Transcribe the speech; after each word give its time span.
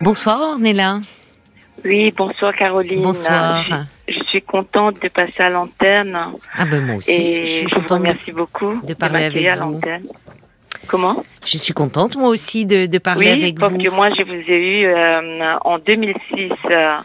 Bonsoir 0.00 0.40
Ornella. 0.40 1.00
Oui, 1.84 2.12
bonsoir 2.16 2.54
Caroline. 2.56 3.02
Bonsoir. 3.02 3.64
Je, 3.64 4.14
je 4.14 4.24
suis 4.28 4.42
contente 4.42 5.00
de 5.02 5.08
passer 5.08 5.42
à 5.42 5.50
l'antenne. 5.50 6.18
Ah 6.56 6.64
ben 6.64 6.84
moi 6.84 6.96
aussi. 6.96 7.10
Et 7.12 7.44
je 7.44 7.50
suis 7.50 7.60
je 7.68 7.74
vous 7.74 7.80
contente. 7.82 7.98
remercie 7.98 8.32
beaucoup 8.32 8.80
de 8.86 8.94
parler 8.94 9.24
avec 9.24 9.32
m'accueillir 9.34 9.62
à 9.62 9.66
vous. 9.66 9.72
l'antenne. 9.74 10.06
Comment? 10.86 11.24
Je 11.46 11.56
suis 11.58 11.72
contente 11.72 12.16
moi 12.16 12.28
aussi 12.28 12.66
de, 12.66 12.86
de 12.86 12.98
parler 12.98 13.26
Oui, 13.34 13.42
avec 13.42 13.58
parce 13.58 13.72
vous. 13.72 13.78
que 13.78 13.88
moi, 13.90 14.08
je 14.16 14.22
vous 14.22 14.32
ai 14.50 14.80
eu 14.80 14.86
euh, 14.86 15.56
en 15.64 15.78
2006. 15.78 16.50
euh, 16.70 16.96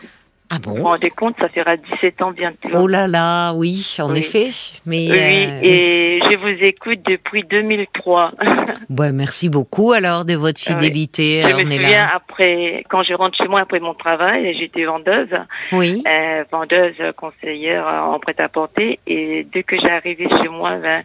Ah 0.52 0.58
vous 0.64 0.76
vous 0.76 0.78
bon 0.78 0.84
rendez 0.90 1.10
compte, 1.10 1.36
ça 1.40 1.50
fera 1.50 1.76
17 1.76 2.22
ans 2.22 2.32
bientôt. 2.32 2.70
Oh 2.74 2.86
là 2.88 3.08
là, 3.08 3.54
oui, 3.54 3.96
en 4.00 4.12
Oui. 4.12 4.20
effet. 4.20 4.50
Mais 4.86 5.08
oui, 5.10 5.18
euh, 5.20 5.60
et 5.64 6.20
je 6.32 6.38
vous 6.38 6.64
écoute 6.64 7.00
depuis 7.08 7.44
2003. 7.50 8.32
ouais, 8.98 9.12
merci 9.12 9.50
beaucoup 9.50 9.92
alors 9.94 10.24
de 10.24 10.36
votre 10.36 10.62
Ah 10.68 10.74
oui. 10.78 10.86
fidélité, 10.86 11.42
je 11.42 11.48
me 11.48 11.54
Ornella. 11.54 11.76
souviens 11.84 12.10
après, 12.14 12.84
quand 12.90 13.02
je 13.04 13.14
rentre 13.16 13.36
chez 13.38 13.48
moi 13.48 13.62
après 13.62 13.80
mon 13.80 13.96
travail, 13.96 14.56
j'étais 14.60 14.86
vendeuse. 14.86 15.30
Oui. 15.72 16.04
euh, 16.08 16.44
vendeuse 16.52 16.94
conseillère 17.18 17.88
en 17.88 18.20
prêt-à-porter 18.20 19.00
et 19.08 19.48
dès 19.52 19.64
que 19.64 19.76
j'arrivais 19.80 20.30
chez 20.30 20.50
moi 20.50 20.76
ben, 20.78 21.04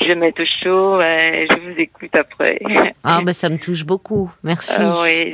je 0.00 0.12
mets 0.14 0.34
au 0.38 0.44
chaud 0.64 1.00
euh, 1.00 1.46
je 1.48 1.56
vous 1.60 1.78
écoute 1.78 2.14
après 2.14 2.58
Ah 3.04 3.20
ben 3.24 3.32
ça 3.32 3.48
me 3.48 3.58
touche 3.58 3.84
beaucoup. 3.84 4.32
Merci. 4.42 4.80
Euh, 4.82 5.02
oui, 5.04 5.32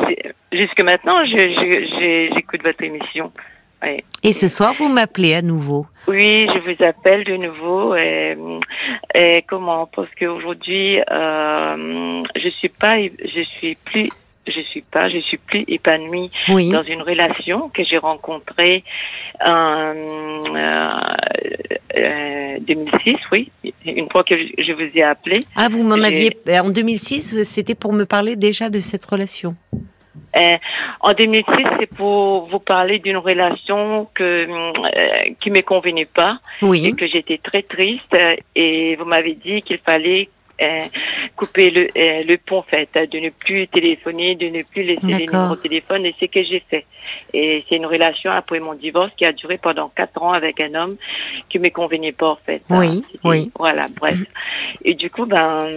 jusque 0.56 0.80
maintenant 0.80 1.24
j'écoute 1.26 2.62
votre 2.64 2.82
émission 2.82 3.32
Oui. 3.82 4.02
Et 4.22 4.32
ce 4.32 4.48
soir 4.48 4.72
vous 4.74 4.88
m'appelez 4.88 5.34
à 5.34 5.42
nouveau. 5.42 5.86
oui 6.08 6.46
je 6.54 6.58
vous 6.60 6.82
appelle 6.84 7.24
de 7.24 7.36
nouveau 7.36 7.94
et, 7.94 8.36
et 9.14 9.44
comment? 9.48 9.86
Parce 9.94 10.08
qu'aujourd'hui 10.18 10.98
euh, 11.10 12.22
je 12.36 12.48
suis 12.58 12.68
pas 12.68 12.96
je 13.00 13.42
suis 13.58 13.76
plus 13.84 14.08
je 14.48 14.60
suis 14.60 14.82
pas 14.82 15.08
je 15.08 15.18
suis 15.18 15.38
plus 15.38 15.64
épanouie 15.66 16.30
Oui. 16.48 16.70
dans 16.70 16.84
une 16.84 17.02
relation 17.02 17.68
que 17.74 17.82
j'ai 17.84 17.98
rencontrée 17.98 18.84
en 19.44 19.92
euh, 20.54 20.90
euh, 21.96 22.58
2006, 22.60 23.16
oui, 23.32 23.50
une 23.84 24.08
fois 24.10 24.22
que 24.24 24.34
je 24.36 24.72
vous 24.72 24.88
ai 24.98 25.02
appelé. 25.02 25.40
Ah 25.56 25.68
vous 25.68 25.82
m'en 25.82 25.96
aviez 26.02 26.30
en 26.62 26.70
2006, 26.70 27.42
c'était 27.44 27.74
pour 27.74 27.92
me 27.92 28.04
parler 28.04 28.36
déjà 28.36 28.70
de 28.70 28.80
cette 28.80 29.04
relation. 29.04 29.56
Euh, 30.36 30.56
en 31.00 31.12
2006, 31.14 31.44
c'est 31.78 31.94
pour 31.94 32.46
vous 32.46 32.58
parler 32.58 32.98
d'une 32.98 33.16
relation 33.16 34.08
que 34.14 34.22
euh, 34.46 35.32
qui 35.40 35.50
me 35.50 35.62
convenait 35.62 36.04
pas 36.06 36.38
et 36.62 36.64
Oui. 36.66 36.94
que 36.94 37.06
j'étais 37.06 37.38
très 37.38 37.62
triste 37.62 38.14
et 38.54 38.96
vous 38.96 39.04
m'avez 39.04 39.34
dit 39.34 39.62
qu'il 39.62 39.78
fallait 39.78 40.28
couper 41.36 41.70
le, 41.70 41.88
euh, 41.96 42.24
le 42.24 42.36
pont 42.38 42.58
en 42.58 42.62
fait, 42.62 42.88
euh, 42.96 43.06
de 43.06 43.18
ne 43.18 43.30
plus 43.30 43.68
téléphoner, 43.68 44.34
de 44.34 44.48
ne 44.48 44.62
plus 44.62 44.82
laisser 44.82 45.06
les 45.06 45.26
numéros 45.26 45.56
de 45.56 45.60
téléphone 45.60 46.06
et 46.06 46.14
c'est 46.18 46.26
ce 46.26 46.30
que 46.32 46.42
j'ai 46.42 46.62
fait. 46.70 46.86
Et 47.32 47.64
c'est 47.68 47.76
une 47.76 47.86
relation 47.86 48.30
après 48.30 48.58
mon 48.58 48.74
divorce 48.74 49.12
qui 49.16 49.24
a 49.24 49.32
duré 49.32 49.58
pendant 49.58 49.88
quatre 49.88 50.20
ans 50.22 50.32
avec 50.32 50.60
un 50.60 50.74
homme 50.74 50.96
qui 51.48 51.58
me 51.58 51.68
convenait 51.70 52.12
pas 52.12 52.30
en 52.30 52.36
fait. 52.36 52.62
Oui, 52.70 52.96
Hein, 52.96 53.18
oui. 53.24 53.50
Voilà, 53.58 53.86
bref. 53.94 54.18
Et 54.84 54.94
du 54.94 55.10
coup, 55.10 55.26
ben, 55.26 55.68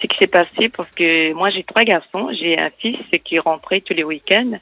ce 0.00 0.06
qui 0.06 0.16
s'est 0.18 0.26
passé 0.26 0.68
parce 0.68 0.90
que 0.92 1.32
moi 1.32 1.50
j'ai 1.50 1.62
trois 1.64 1.84
garçons, 1.84 2.30
j'ai 2.38 2.58
un 2.58 2.70
fils 2.78 2.98
qui 3.24 3.38
rentrait 3.38 3.80
tous 3.80 3.94
les 3.94 4.04
week-ends. 4.04 4.52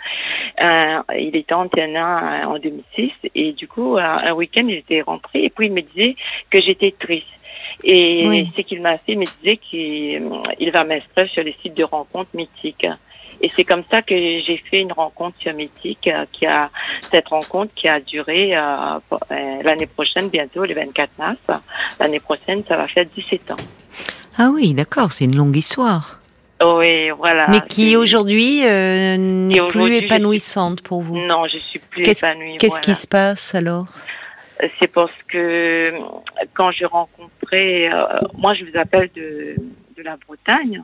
Euh, 0.60 1.02
il 1.18 1.36
était 1.36 1.54
euh, 1.54 2.44
en 2.46 2.58
2006 2.58 3.12
et 3.34 3.52
du 3.52 3.68
coup, 3.68 3.96
euh, 3.96 4.00
un 4.00 4.32
week-end 4.32 4.66
il 4.68 4.76
était 4.76 5.02
rentré 5.02 5.44
et 5.44 5.50
puis 5.50 5.66
il 5.66 5.72
me 5.72 5.82
disait 5.82 6.16
que 6.50 6.60
j'étais 6.60 6.94
triste. 6.98 7.26
Et 7.84 8.24
Oui. 8.26 8.50
ce 8.56 8.62
qu'il 8.62 8.80
m'a 8.82 8.98
fait, 8.98 9.12
il 9.12 9.18
me 9.18 9.24
disait 9.24 9.56
qu'il 9.56 10.22
il 10.58 10.70
va 10.70 10.84
m'inscrire 10.84 11.28
sur 11.28 11.42
les 11.42 11.56
sites 11.62 11.76
de 11.76 11.84
rencontres 11.84 12.30
mythiques. 12.34 12.86
Et 13.40 13.50
c'est 13.54 13.64
comme 13.64 13.82
ça 13.90 14.02
que 14.02 14.14
j'ai 14.14 14.62
fait 14.70 14.80
une 14.80 14.92
rencontre 14.92 15.36
sur 15.40 15.52
Mythique, 15.52 16.08
euh, 16.08 16.24
qui 16.32 16.46
a 16.46 16.70
cette 17.10 17.28
rencontre 17.28 17.72
qui 17.74 17.88
a 17.88 18.00
duré 18.00 18.56
euh, 18.56 18.60
euh, 19.30 19.62
l'année 19.62 19.86
prochaine, 19.86 20.28
bientôt 20.28 20.64
le 20.64 20.74
24 20.74 21.10
mars. 21.18 21.36
L'année 22.00 22.20
prochaine, 22.20 22.62
ça 22.66 22.76
va 22.76 22.88
faire 22.88 23.04
17 23.14 23.50
ans. 23.52 23.56
Ah 24.38 24.50
oui, 24.52 24.74
d'accord, 24.74 25.12
c'est 25.12 25.24
une 25.24 25.36
longue 25.36 25.56
histoire. 25.56 26.20
Oui, 26.64 27.10
voilà. 27.10 27.48
Mais 27.48 27.60
qui 27.68 27.96
aujourd'hui 27.96 28.62
euh, 28.66 29.16
n'est 29.18 29.66
plus 29.68 29.92
épanouissante 29.92 30.80
pour 30.80 31.02
vous? 31.02 31.18
Non, 31.18 31.46
je 31.46 31.58
suis 31.58 31.78
plus 31.78 32.08
épanouie. 32.08 32.56
Qu'est-ce 32.58 32.80
voilà. 32.80 32.84
qui 32.84 32.94
se 32.94 33.06
passe 33.06 33.54
alors? 33.54 33.86
C'est 34.78 34.90
parce 34.90 35.22
que 35.28 35.36
euh, 35.36 36.00
quand 36.54 36.70
j'ai 36.70 36.86
rencontré, 36.86 37.92
euh, 37.92 38.06
moi 38.34 38.54
je 38.54 38.64
vous 38.64 38.76
appelle 38.76 39.10
de, 39.14 39.54
de 39.96 40.02
la 40.02 40.16
Bretagne, 40.16 40.82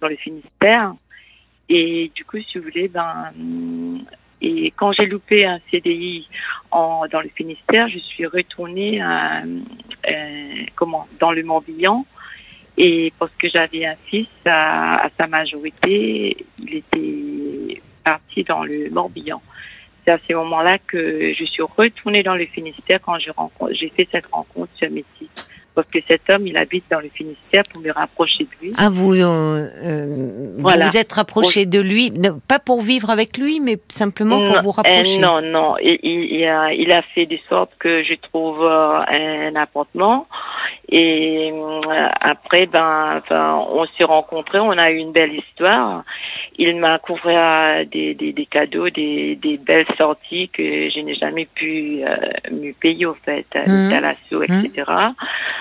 dans 0.00 0.08
le 0.08 0.16
Finistère, 0.16 0.94
et 1.68 2.10
du 2.14 2.24
coup, 2.24 2.38
si 2.38 2.58
vous 2.58 2.64
voulez, 2.64 2.88
ben, 2.88 3.32
et 4.40 4.72
quand 4.76 4.92
j'ai 4.92 5.06
loupé 5.06 5.44
un 5.44 5.60
CDI 5.70 6.26
en, 6.70 7.04
dans 7.10 7.20
le 7.20 7.28
Finistère, 7.28 7.88
je 7.88 7.98
suis 7.98 8.26
retournée 8.26 9.00
à, 9.00 9.42
euh, 9.42 10.64
comment, 10.74 11.06
dans 11.20 11.32
le 11.32 11.42
Morbihan, 11.42 12.06
et 12.78 13.12
parce 13.18 13.32
que 13.38 13.48
j'avais 13.48 13.84
un 13.84 13.96
fils 14.06 14.28
à, 14.46 15.04
à 15.04 15.10
sa 15.18 15.26
majorité, 15.26 16.36
il 16.60 16.74
était 16.76 17.80
parti 18.02 18.42
dans 18.42 18.64
le 18.64 18.90
Morbihan 18.90 19.42
c'est 20.04 20.12
à 20.12 20.18
ce 20.18 20.32
moment-là 20.34 20.78
que 20.78 21.32
je 21.32 21.44
suis 21.44 21.62
retournée 21.62 22.22
dans 22.22 22.34
le 22.34 22.46
Finistère 22.46 23.00
quand 23.00 23.18
j'ai 23.18 23.88
fait 23.90 24.08
cette 24.10 24.26
rencontre 24.26 24.72
sur 24.76 24.90
Métis. 24.90 25.28
Parce 25.74 25.88
que 25.88 25.98
cet 26.06 26.28
homme, 26.28 26.46
il 26.46 26.56
habite 26.56 26.84
dans 26.90 27.00
le 27.00 27.08
Finistère 27.08 27.62
pour 27.72 27.80
me 27.82 27.90
rapprocher 27.92 28.44
de 28.44 28.50
lui. 28.60 28.72
Ah, 28.78 28.90
vous 28.90 29.14
euh, 29.14 29.68
euh, 29.84 30.06
vous 30.56 30.62
Voilà. 30.62 30.86
vous 30.86 30.96
êtes 30.96 31.12
rapproché 31.12 31.64
de 31.66 31.80
lui, 31.80 32.12
pas 32.48 32.58
pour 32.58 32.82
vivre 32.82 33.08
avec 33.10 33.38
lui, 33.38 33.60
mais 33.60 33.78
simplement 33.88 34.42
pour 34.44 34.60
vous 34.62 34.72
rapprocher. 34.72 35.18
euh, 35.18 35.20
non, 35.20 35.40
non. 35.40 35.74
Il, 35.80 36.44
a, 36.46 36.72
il 36.74 36.92
a 36.92 37.02
fait 37.14 37.26
de 37.26 37.38
sorte 37.48 37.70
que 37.78 38.02
je 38.04 38.14
trouve 38.14 38.62
euh, 38.62 39.00
un 39.08 39.56
appartement. 39.56 40.26
Et 40.88 41.50
euh, 41.54 42.08
après, 42.20 42.66
ben, 42.66 43.22
on 43.30 43.86
s'est 43.96 44.04
rencontrés, 44.04 44.58
on 44.60 44.72
a 44.72 44.90
eu 44.90 44.96
une 44.96 45.12
belle 45.12 45.34
histoire. 45.34 46.02
Il 46.58 46.76
m'a 46.76 46.98
couvert 46.98 47.86
des, 47.86 48.12
des, 48.14 48.32
des 48.32 48.44
cadeaux, 48.46 48.90
des, 48.90 49.36
des 49.36 49.56
belles 49.56 49.86
sorties 49.96 50.50
que 50.50 50.62
je 50.90 51.00
n'ai 51.00 51.14
jamais 51.14 51.46
pu 51.46 52.02
euh, 52.04 52.16
me 52.50 52.72
payer 52.72 53.06
au 53.06 53.14
fait, 53.24 53.46
Mhm. 53.54 53.90
l'installation, 53.90 54.42
etc. 54.42 54.90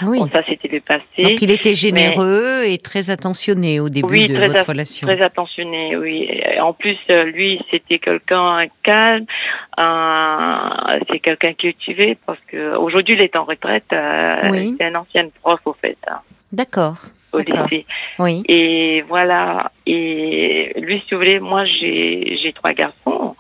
Oui. 0.04 0.20
Bon, 0.20 0.30
ça, 0.32 0.42
c'était 0.48 0.68
le 0.68 0.80
passé. 0.82 1.04
Donc 1.24 1.42
il 1.42 1.52
était 1.52 1.76
généreux 1.76 2.64
et 2.66 2.78
très 2.78 3.10
attentionné 3.10 3.80
au 3.80 3.90
début 3.90 4.08
Oui, 4.12 4.28
de 4.28 4.36
très 4.36 4.48
votre 4.48 4.60
at- 4.60 4.64
relation. 4.64 5.08
Très 5.08 5.22
attentionné, 5.22 5.96
oui. 5.98 6.42
En 6.62 6.74
plus, 6.74 6.98
euh, 7.10 7.24
lui, 7.26 7.60
c'était 7.70 8.00
quelqu'un 8.00 8.66
calme. 8.84 9.26
euh, 9.80 11.00
c'est 11.10 11.20
quelqu'un 11.20 11.54
cultivé 11.54 12.18
parce 12.26 12.40
que 12.48 12.76
aujourd'hui, 12.76 13.16
il 13.16 13.22
est 13.22 13.36
en 13.36 13.44
retraite. 13.44 13.86
euh, 13.94 14.50
Oui. 14.50 14.76
C'est 14.80 14.86
un 14.86 14.96
ancien 14.96 15.28
prof, 15.42 15.60
au 15.66 15.74
fait, 15.74 15.98
D'accord. 16.52 16.98
Au 17.34 17.40
lycée. 17.40 17.86
Oui. 18.20 18.44
Et 18.48 19.04
voilà. 19.08 19.72
Et 19.86 20.74
lui, 20.78 21.02
si 21.08 21.14
vous 21.14 21.20
voulez, 21.20 21.40
moi, 21.40 21.66
j'ai 21.66 22.38
j'ai 22.42 22.54
trois 22.54 22.74
garçons. 22.74 23.36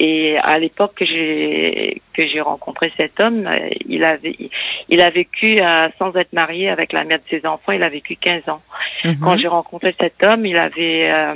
Et 0.00 0.36
à 0.38 0.58
l'époque 0.58 0.94
que 0.96 1.04
j'ai 1.04 2.00
que 2.14 2.26
j'ai 2.26 2.40
rencontré 2.40 2.92
cet 2.96 3.20
homme, 3.20 3.46
euh, 3.46 3.68
il 3.88 4.04
avait 4.04 4.36
il 4.88 5.00
a 5.00 5.10
vécu 5.10 5.60
euh, 5.60 5.88
sans 5.98 6.14
être 6.16 6.32
marié 6.32 6.68
avec 6.70 6.92
la 6.92 7.04
mère 7.04 7.18
de 7.18 7.24
ses 7.38 7.46
enfants. 7.46 7.72
Il 7.72 7.82
a 7.82 7.88
vécu 7.88 8.16
15 8.16 8.48
ans. 8.48 8.62
Mhm. 9.04 9.16
Quand 9.20 9.36
j'ai 9.36 9.48
rencontré 9.48 9.94
cet 10.00 10.22
homme, 10.22 10.46
il 10.46 10.56
avait 10.56 11.10
euh, 11.10 11.34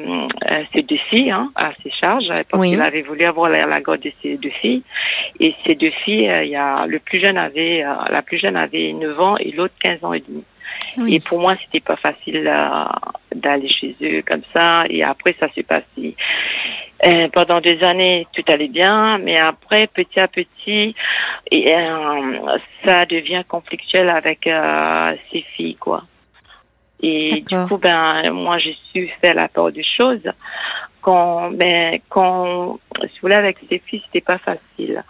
euh, 0.50 0.62
ses 0.72 0.82
deux 0.82 0.98
filles 1.10 1.30
hein, 1.32 1.50
à 1.56 1.72
ses 1.82 1.90
charges, 1.90 2.28
parce 2.50 2.60
Oui. 2.62 2.70
qu'il 2.70 2.80
avait 2.80 3.02
voulu 3.02 3.24
avoir 3.24 3.50
la, 3.50 3.66
la 3.66 3.80
garde 3.80 4.00
de 4.00 4.12
ses 4.22 4.36
deux 4.36 4.50
filles. 4.62 4.82
Et 5.40 5.54
ces 5.66 5.74
deux 5.74 5.90
filles, 6.04 6.28
euh, 6.28 6.44
il 6.44 6.50
y 6.50 6.56
a 6.56 6.86
le 6.86 6.98
plus 6.98 7.20
jeune 7.20 7.36
avait 7.36 7.84
euh, 7.84 7.92
la 8.10 8.22
plus 8.22 8.38
jeune 8.38 8.56
avait 8.56 8.92
9 8.92 9.20
ans 9.20 9.36
et 9.38 9.50
l'autre 9.52 9.74
15 9.80 10.04
ans 10.04 10.12
et 10.12 10.20
demi. 10.26 10.44
Oui. 10.96 11.14
Et 11.14 11.20
pour 11.20 11.40
moi, 11.40 11.56
c'était 11.64 11.80
pas 11.80 11.96
facile 11.96 12.46
euh, 12.46 12.84
d'aller 13.34 13.68
chez 13.68 13.94
eux 14.02 14.22
comme 14.26 14.42
ça. 14.52 14.84
Et 14.88 15.02
après, 15.02 15.34
ça 15.38 15.48
s'est 15.54 15.62
passé. 15.62 16.16
Euh, 17.04 17.28
pendant 17.32 17.60
des 17.60 17.82
années, 17.82 18.26
tout 18.32 18.44
allait 18.48 18.68
bien, 18.68 19.18
mais 19.18 19.38
après, 19.38 19.86
petit 19.86 20.18
à 20.18 20.28
petit, 20.28 20.94
et, 21.50 21.74
euh, 21.74 22.58
ça 22.84 23.04
devient 23.04 23.42
conflictuel 23.46 24.08
avec 24.08 24.46
euh, 24.46 25.14
ses 25.30 25.42
filles, 25.42 25.76
quoi. 25.76 26.04
Et 27.02 27.44
du 27.46 27.56
coup, 27.68 27.76
ben, 27.76 28.30
moi, 28.30 28.56
j'ai 28.56 28.74
su 28.92 29.10
faire 29.20 29.34
la 29.34 29.48
part 29.48 29.70
des 29.70 29.84
choses. 29.84 30.22
Quand, 31.02 31.50
ben, 31.50 31.98
quand, 32.08 32.78
si 33.02 33.06
vous 33.06 33.22
voulez, 33.22 33.34
avec 33.34 33.58
ses 33.68 33.78
filles, 33.78 34.02
c'était 34.06 34.24
pas 34.24 34.38
facile. 34.38 35.04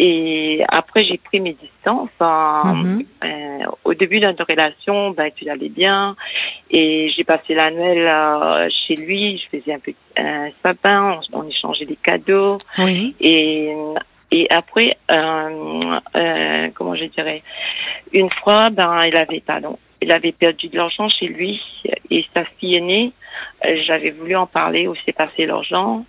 Et 0.00 0.62
après, 0.68 1.04
j'ai 1.04 1.18
pris 1.18 1.40
mes 1.40 1.54
distances. 1.54 2.08
hein. 2.20 2.72
Mhm. 2.74 3.04
Euh, 3.24 3.64
au 3.84 3.94
début 3.94 4.20
de 4.20 4.26
notre 4.26 4.46
relation, 4.48 5.10
ben, 5.10 5.30
tout 5.36 5.44
allait 5.50 5.68
bien. 5.68 6.14
Et 6.70 7.10
j'ai 7.16 7.24
passé 7.24 7.54
la 7.54 7.72
Noël 7.72 8.06
euh, 8.06 8.68
chez 8.86 8.94
lui. 8.94 9.38
Je 9.38 9.58
faisais 9.58 9.74
un 9.74 9.80
peu 9.80 9.92
un 10.16 10.50
sapin. 10.62 11.18
On, 11.32 11.40
on 11.40 11.48
échangeait 11.48 11.84
des 11.84 11.96
cadeaux. 11.96 12.58
Oui. 12.78 13.16
Et, 13.20 13.74
et 14.30 14.46
après, 14.50 14.96
euh, 15.10 15.98
euh, 16.14 16.68
comment 16.74 16.94
je 16.94 17.06
dirais, 17.06 17.42
une 18.12 18.30
fois, 18.30 18.70
ben, 18.70 19.02
il 19.04 19.16
avait, 19.16 19.40
pardon, 19.40 19.80
il 20.00 20.12
avait 20.12 20.32
perdu 20.32 20.68
de 20.68 20.76
l'argent 20.76 21.08
chez 21.08 21.26
lui 21.26 21.60
et 22.08 22.24
sa 22.32 22.44
fille 22.44 22.76
aînée 22.76 23.12
j'avais 23.86 24.10
voulu 24.10 24.36
en 24.36 24.46
parler 24.46 24.86
où 24.86 24.94
s'est 25.04 25.12
passé 25.12 25.46
l'argent 25.46 26.04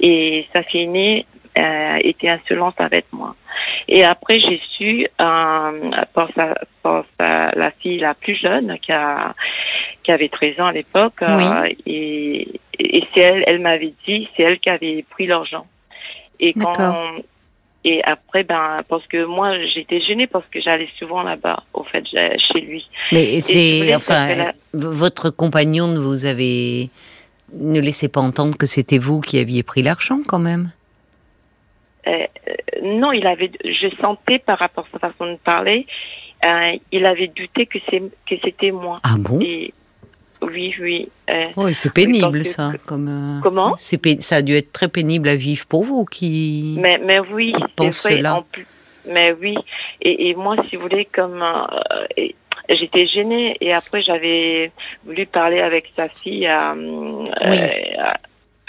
et 0.00 0.46
sa 0.52 0.62
fille 0.64 0.88
euh, 0.88 1.22
était 2.00 2.28
insolente 2.28 2.80
avec 2.80 3.06
moi. 3.12 3.34
Et 3.88 4.04
après, 4.04 4.38
j'ai 4.38 4.60
su 4.76 5.06
euh, 5.20 5.90
pour, 6.12 6.28
sa, 7.18 7.52
la 7.54 7.70
fille 7.80 7.98
la 7.98 8.14
plus 8.14 8.36
jeune 8.36 8.78
qui 8.80 8.92
a 8.92 9.34
qui 10.02 10.12
avait 10.12 10.28
13 10.28 10.60
ans 10.60 10.66
à 10.66 10.72
l'époque 10.72 11.20
euh, 11.22 11.68
et, 11.84 12.48
et 12.78 13.04
c'est 13.12 13.20
elle, 13.20 13.44
elle 13.46 13.60
m'avait 13.60 13.92
dit, 14.06 14.28
c'est 14.36 14.42
elle 14.42 14.58
qui 14.58 14.70
avait 14.70 15.04
pris 15.10 15.26
l'argent. 15.26 15.66
Et 16.40 16.54
quand 16.54 16.74
et 17.84 18.02
après, 18.04 18.42
ben, 18.42 18.82
parce 18.88 19.06
que 19.06 19.24
moi, 19.24 19.52
j'étais 19.72 20.00
gênée 20.00 20.26
parce 20.26 20.44
que 20.52 20.60
j'allais 20.60 20.88
souvent 20.98 21.22
là-bas, 21.22 21.62
au 21.74 21.84
fait, 21.84 22.04
chez 22.06 22.60
lui. 22.60 22.86
Mais 23.12 23.40
c'est, 23.40 23.94
enfin, 23.94 24.52
votre 24.74 25.30
compagnon 25.30 25.86
ne 25.86 25.98
vous 25.98 26.26
avait, 26.26 26.90
ne 27.54 27.80
laissait 27.80 28.08
pas 28.08 28.20
entendre 28.20 28.58
que 28.58 28.66
c'était 28.66 28.98
vous 28.98 29.20
qui 29.20 29.38
aviez 29.38 29.62
pris 29.62 29.82
l'argent, 29.82 30.20
quand 30.26 30.40
même. 30.40 30.70
Euh, 32.08 32.26
euh, 32.48 32.54
non, 32.82 33.12
il 33.12 33.26
avait, 33.26 33.50
je 33.64 33.88
sentais 34.00 34.38
par 34.38 34.58
rapport 34.58 34.86
à 34.86 34.98
sa 34.98 35.08
façon 35.10 35.32
de 35.32 35.36
parler, 35.38 35.86
euh, 36.44 36.72
il 36.92 37.04
avait 37.04 37.28
douté 37.28 37.66
que 37.66 37.78
c'est 37.90 38.02
que 38.28 38.36
c'était 38.42 38.70
moi. 38.70 39.00
Ah 39.02 39.16
bon? 39.18 39.38
Oui, 40.40 40.72
oui. 40.80 41.08
oui, 41.56 41.74
c'est 41.74 41.92
pénible 41.92 42.44
ça. 42.44 42.70
Comme, 42.86 43.40
Comment? 43.42 43.74
c'est 43.76 44.22
Ça 44.22 44.36
a 44.36 44.42
dû 44.42 44.54
être 44.54 44.72
très 44.72 44.86
pénible 44.86 45.28
à 45.28 45.34
vivre 45.34 45.66
pour 45.66 45.82
vous 45.82 46.04
qui. 46.04 46.76
Mais, 46.78 46.96
mais 47.04 47.18
oui, 47.18 47.52
c'est 47.90 48.22
vrai. 48.22 48.40
mais 49.04 49.34
oui. 49.40 49.56
Et, 50.00 50.30
et, 50.30 50.34
moi, 50.36 50.54
si 50.70 50.76
vous 50.76 50.82
voulez, 50.82 51.08
comme 51.12 51.44
j'étais 52.68 53.08
gênée 53.08 53.56
et 53.60 53.72
après 53.72 54.00
j'avais 54.02 54.70
voulu 55.04 55.26
parler 55.26 55.60
avec 55.60 55.92
sa 55.96 56.08
fille. 56.08 56.48
Oui 57.44 57.58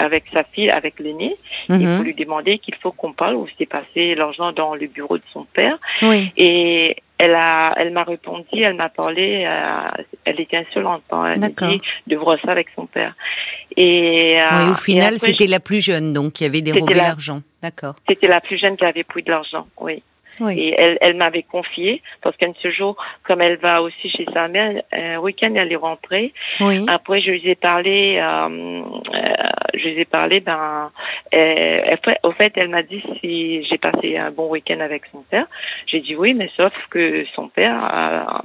avec 0.00 0.24
sa 0.32 0.44
fille, 0.44 0.70
avec 0.70 0.98
l'aîné, 0.98 1.36
il 1.68 1.76
faut 1.76 1.82
mhm. 1.82 2.02
lui 2.02 2.14
demander 2.14 2.58
qu'il 2.58 2.74
faut 2.76 2.90
qu'on 2.90 3.12
parle 3.12 3.36
où 3.36 3.46
s'est 3.58 3.66
passé 3.66 4.14
l'argent 4.14 4.50
dans 4.52 4.74
le 4.74 4.86
bureau 4.86 5.18
de 5.18 5.22
son 5.32 5.44
père. 5.44 5.78
Oui. 6.02 6.32
Et 6.38 6.96
elle 7.18 7.34
a, 7.34 7.74
elle 7.76 7.92
m'a 7.92 8.02
répondu, 8.02 8.62
elle 8.62 8.76
m'a 8.76 8.88
parlé, 8.88 9.44
euh, 9.46 10.02
elle 10.24 10.40
était 10.40 10.56
insolente. 10.56 11.02
Hein, 11.10 11.34
elle 11.36 11.68
dit 11.68 11.82
de 12.06 12.16
voir 12.16 12.38
ça 12.42 12.50
avec 12.50 12.68
son 12.74 12.86
père. 12.86 13.14
Et 13.76 14.40
euh, 14.40 14.72
au 14.72 14.74
final, 14.76 15.18
c'était 15.18 15.46
la 15.46 15.60
plus 15.60 15.84
jeune, 15.84 16.14
donc 16.14 16.32
qui 16.32 16.46
avait 16.46 16.62
dérobé 16.62 16.94
l'argent. 16.94 17.42
D'accord. 17.62 17.96
C'était 18.08 18.28
la 18.28 18.40
plus 18.40 18.58
jeune 18.58 18.78
qui 18.78 18.86
avait 18.86 19.04
pris 19.04 19.22
de 19.22 19.30
l'argent. 19.30 19.66
Oui. 19.78 20.02
Et 20.48 20.74
elle, 20.76 20.98
elle 21.00 21.16
m'avait 21.16 21.42
confié, 21.42 22.02
parce 22.22 22.36
qu'un 22.36 22.52
ce 22.62 22.70
jour, 22.70 22.96
comme 23.24 23.40
elle 23.40 23.56
va 23.56 23.82
aussi 23.82 24.08
chez 24.10 24.26
sa 24.32 24.48
mère, 24.48 24.82
un 24.92 25.18
week-end, 25.18 25.52
elle 25.54 25.72
est 25.72 25.76
rentrée. 25.76 26.32
Oui. 26.60 26.84
Après, 26.88 27.20
je 27.20 27.30
lui 27.30 27.48
ai 27.48 27.54
parlé, 27.54 28.18
euh, 28.18 28.48
euh, 28.48 29.32
je 29.74 29.88
lui 29.88 30.00
ai 30.00 30.04
parlé, 30.04 30.40
ben, 30.40 30.90
euh, 31.34 31.96
au 32.22 32.32
fait, 32.32 32.52
elle 32.56 32.68
m'a 32.68 32.82
dit 32.82 33.02
si 33.20 33.64
j'ai 33.64 33.78
passé 33.78 34.16
un 34.16 34.30
bon 34.30 34.48
week-end 34.48 34.80
avec 34.80 35.02
son 35.12 35.22
père. 35.22 35.46
J'ai 35.86 36.00
dit 36.00 36.16
oui, 36.16 36.34
mais 36.34 36.50
sauf 36.56 36.72
que 36.90 37.24
son 37.34 37.48
père, 37.48 38.42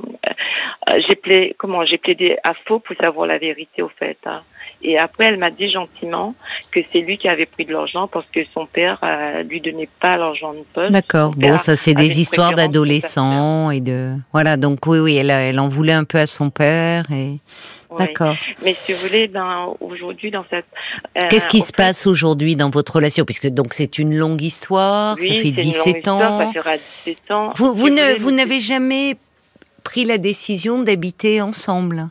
j'ai 1.08 1.16
plaidé, 1.16 1.56
comment, 1.58 1.86
j'ai 1.86 1.98
plaidé 1.98 2.38
à 2.44 2.54
faux 2.54 2.80
pour 2.80 2.96
savoir 2.98 3.28
la 3.28 3.38
vérité, 3.38 3.82
au 3.82 3.90
fait. 3.90 4.18
Hein. 4.26 4.42
Et 4.81 4.98
après, 4.98 5.25
elle 5.25 5.38
m'a 5.38 5.51
dit 5.51 5.72
gentiment 5.72 6.36
que 6.72 6.80
c'est 6.92 7.00
lui 7.00 7.18
qui 7.18 7.27
avait 7.27 7.45
pris 7.45 7.66
de 7.66 7.74
l'argent 7.74 8.07
parce 8.07 8.25
que 8.33 8.42
son 8.54 8.66
père 8.66 9.00
euh, 9.04 9.44
lui 9.44 9.62
donnait 9.62 9.89
pas 10.00 10.18
l'argent 10.18 10.54
de 10.54 10.63
poste. 10.74 10.92
D'accord. 10.92 11.31
Bon, 11.36 11.57
ça 11.57 11.75
c'est 11.75 11.94
des 11.94 12.19
histoires 12.19 12.54
d'adolescents 12.54 13.72
et 13.72 13.80
de 13.80 14.13
voilà. 14.33 14.57
Donc 14.57 14.86
oui, 14.86 15.00
oui, 15.00 15.16
elle, 15.16 15.31
elle 15.31 15.60
en 15.60 15.69
voulait 15.69 15.94
un 15.94 16.04
peu 16.04 16.19
à 16.19 16.25
son 16.27 16.50
père 16.50 17.06
et. 17.12 17.39
D'accord. 17.98 18.36
Mais 18.63 18.74
si 18.74 18.94
vous 18.94 19.00
voulez, 19.00 19.27
ben, 19.27 19.74
aujourd'hui, 19.80 20.31
dans 20.31 20.45
cette. 20.50 20.66
Euh, 21.18 21.27
Qu'est-ce 21.30 21.48
qui 21.48 21.62
se 21.62 21.72
passe 21.72 22.07
aujourd'hui 22.07 22.56
dans 22.56 22.69
votre 22.69 22.95
relation? 22.95 23.25
Puisque 23.25 23.48
donc 23.48 23.74
c'est 23.74 23.98
une 23.98 24.16
longue 24.16 24.42
histoire, 24.42 25.18
ça 25.18 25.25
fait 25.25 25.51
17 25.51 26.07
ans. 26.07 26.51
ça 26.54 26.62
fera 26.62 26.75
17 26.77 27.31
ans. 27.31 27.54
Vous, 27.56 27.74
vous, 27.74 27.89
ne, 27.89 28.18
vous 28.19 28.31
n'avez 28.31 28.60
jamais 28.60 29.16
pris 29.83 30.04
la 30.04 30.18
décision 30.18 30.81
d'habiter 30.81 31.42
ensemble? 31.42 32.10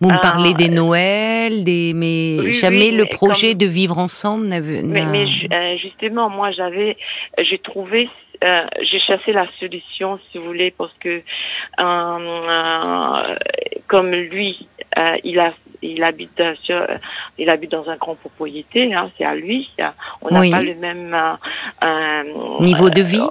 Vous 0.00 0.10
me 0.10 0.16
ah, 0.16 0.20
parlez 0.20 0.54
des 0.54 0.68
Noëls, 0.68 1.64
des 1.64 1.92
mais 1.94 2.50
jamais 2.50 2.90
le 2.90 3.04
projet 3.06 3.54
de 3.54 3.66
vivre 3.66 3.98
ensemble 3.98 4.46
n'avait. 4.46 4.82
Mais, 4.82 5.04
mais, 5.04 5.26
euh, 5.52 5.76
justement, 5.78 6.30
moi, 6.30 6.52
j'avais, 6.52 6.96
j'ai 7.38 7.58
trouvé, 7.58 8.08
euh, 8.44 8.64
j'ai 8.82 9.00
chassé 9.00 9.32
la 9.32 9.46
solution, 9.58 10.20
si 10.30 10.38
vous 10.38 10.44
voulez, 10.44 10.70
parce 10.70 10.92
que 11.00 11.20
euh, 11.80 13.36
comme 13.88 14.12
lui, 14.12 14.68
il 15.24 15.40
a, 15.40 15.52
il 15.82 16.02
habite 16.04 16.42
sur, 16.62 16.86
il 17.36 17.50
habite 17.50 17.72
dans 17.72 17.88
un 17.88 17.96
grand 17.96 18.14
propriété, 18.14 18.94
hein, 18.94 19.10
c'est 19.18 19.24
à 19.24 19.34
lui. 19.34 19.68
On 20.22 20.30
n'a 20.30 20.48
pas 20.50 20.64
le 20.64 20.74
même 20.74 21.16
niveau 22.60 22.90
de 22.90 23.02
vie. 23.02 23.28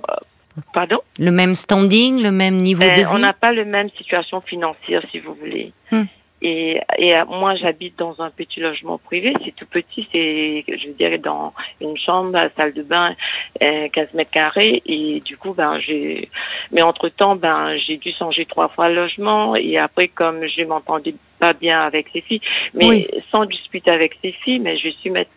Pardon? 0.73 0.99
Le 1.19 1.31
même 1.31 1.55
standing, 1.55 2.21
le 2.23 2.31
même 2.31 2.57
niveau 2.57 2.83
de 2.83 2.93
vie? 2.93 3.05
On 3.11 3.19
n'a 3.19 3.33
pas 3.33 3.51
le 3.51 3.63
même 3.63 3.89
situation 3.91 4.41
financière, 4.41 5.03
si 5.11 5.19
vous 5.19 5.35
voulez. 5.35 5.71
Hmm. 5.91 6.05
Et, 6.41 6.79
et 6.97 7.15
euh, 7.15 7.25
moi, 7.25 7.55
j'habite 7.55 7.97
dans 7.97 8.21
un 8.21 8.29
petit 8.29 8.59
logement 8.59 8.97
privé. 8.97 9.33
C'est 9.43 9.55
tout 9.55 9.65
petit. 9.65 10.07
C'est, 10.11 10.63
je 10.67 10.89
dirais, 10.91 11.17
dans 11.17 11.53
une 11.81 11.97
chambre, 11.97 12.37
salle 12.55 12.73
de 12.73 12.83
bain, 12.83 13.15
euh, 13.61 13.87
15 13.89 14.13
mètres 14.13 14.31
carrés. 14.31 14.81
Et 14.85 15.21
du 15.21 15.37
coup, 15.37 15.53
ben, 15.53 15.79
j'ai. 15.79 16.29
Mais 16.71 16.81
entre 16.81 17.09
temps, 17.09 17.35
ben, 17.35 17.75
j'ai 17.77 17.97
dû 17.97 18.11
changer 18.11 18.45
trois 18.45 18.67
fois 18.69 18.89
le 18.89 18.95
logement. 18.95 19.55
Et 19.55 19.77
après, 19.77 20.07
comme 20.09 20.45
je 20.45 20.63
m'entendais 20.63 21.15
pas 21.39 21.53
bien 21.53 21.81
avec 21.81 22.07
ses 22.13 22.21
filles, 22.21 22.41
mais 22.73 23.07
sans 23.31 23.45
disputer 23.45 23.91
avec 23.91 24.17
ses 24.21 24.31
filles, 24.31 24.59
mais 24.59 24.77
je 24.77 24.89
suis 24.89 25.09
mettre 25.09 25.31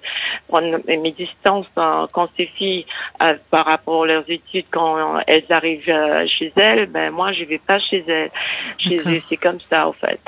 prendre 0.48 0.78
mes 0.86 1.12
distances 1.12 1.66
quand 1.74 2.28
ses 2.36 2.46
filles 2.46 2.86
euh, 3.22 3.34
par 3.50 3.66
rapport 3.66 4.04
à 4.04 4.06
leurs 4.06 4.28
études 4.28 4.64
quand 4.70 5.20
elles 5.26 5.44
arrivent 5.50 5.88
euh, 5.88 6.26
chez 6.38 6.52
elles, 6.56 6.86
ben 6.86 7.10
moi 7.10 7.32
je 7.32 7.44
vais 7.44 7.60
pas 7.64 7.78
chez 7.78 8.04
elles. 8.08 8.30
Chez 8.78 8.96
eux, 8.96 9.22
c'est 9.28 9.36
comme 9.36 9.60
ça 9.68 9.86
en 9.86 9.92
fait. 9.92 10.20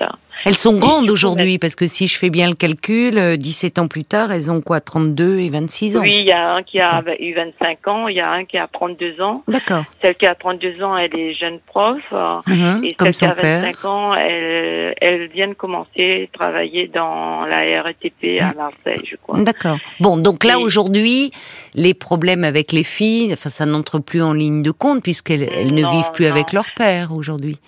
Elles 0.45 0.57
sont 0.57 0.79
grandes 0.79 1.11
aujourd'hui 1.11 1.59
parce 1.59 1.75
que 1.75 1.87
si 1.87 2.07
je 2.07 2.19
fais 2.19 2.31
bien 2.31 2.49
le 2.49 2.55
calcul, 2.55 3.37
17 3.37 3.79
euh, 3.79 3.83
ans 3.83 3.89
plus 3.89 4.05
tard, 4.05 4.33
elles 4.33 4.51
ont 4.51 4.61
quoi 4.61 4.81
32 4.81 5.39
et 5.39 5.51
26 5.51 5.97
ans? 5.97 6.01
Oui, 6.01 6.17
il 6.21 6.27
y 6.27 6.33
a 6.33 6.55
un 6.55 6.63
qui 6.63 6.81
a 6.81 7.03
eu 7.21 7.35
25 7.35 7.89
ans, 7.89 8.09
il 8.09 8.17
y 8.17 8.21
a 8.21 8.31
un 8.31 8.45
qui 8.45 8.59
a 8.59 8.67
32 8.67 9.21
ans. 9.21 9.43
D'accord. 9.49 9.85
Celle 10.01 10.15
qui 10.15 10.27
a 10.27 10.35
32 10.35 10.83
ans, 10.83 10.97
elle 10.97 11.15
est 11.17 11.35
jeune 11.35 11.59
prof 11.67 12.01
mhm, 12.47 12.85
et 12.85 12.95
celle 12.99 13.13
qui 13.13 13.25
a 13.25 13.35
25 13.35 13.85
ans, 13.85 14.15
elle 14.15 14.95
elle 15.01 15.29
vient 15.29 15.53
commencer 15.63 16.29
à 16.29 16.37
travailler 16.37 16.89
dans 16.89 17.47
la 17.47 17.83
RATP 17.83 18.41
à 18.41 18.53
Marseille, 18.53 19.05
je 19.09 19.15
crois. 19.15 19.39
D'accord. 19.39 19.79
Bon, 20.01 20.17
donc 20.17 20.43
là 20.43 20.59
aujourd'hui, 20.59 21.31
les 21.75 21.95
problèmes 21.95 22.43
avec 22.43 22.73
les 22.73 22.83
filles, 22.83 23.33
enfin 23.33 23.49
ça 23.49 23.65
n'entre 23.65 24.01
plus 24.01 24.21
en 24.21 24.33
ligne 24.33 24.63
de 24.65 24.73
compte 24.73 25.05
puisqu'elles 25.05 25.73
ne 25.73 25.89
vivent 25.89 26.11
plus 26.13 26.27
avec 26.27 26.53
leur 26.53 26.67
père 26.77 27.13
aujourd'hui. 27.13 27.59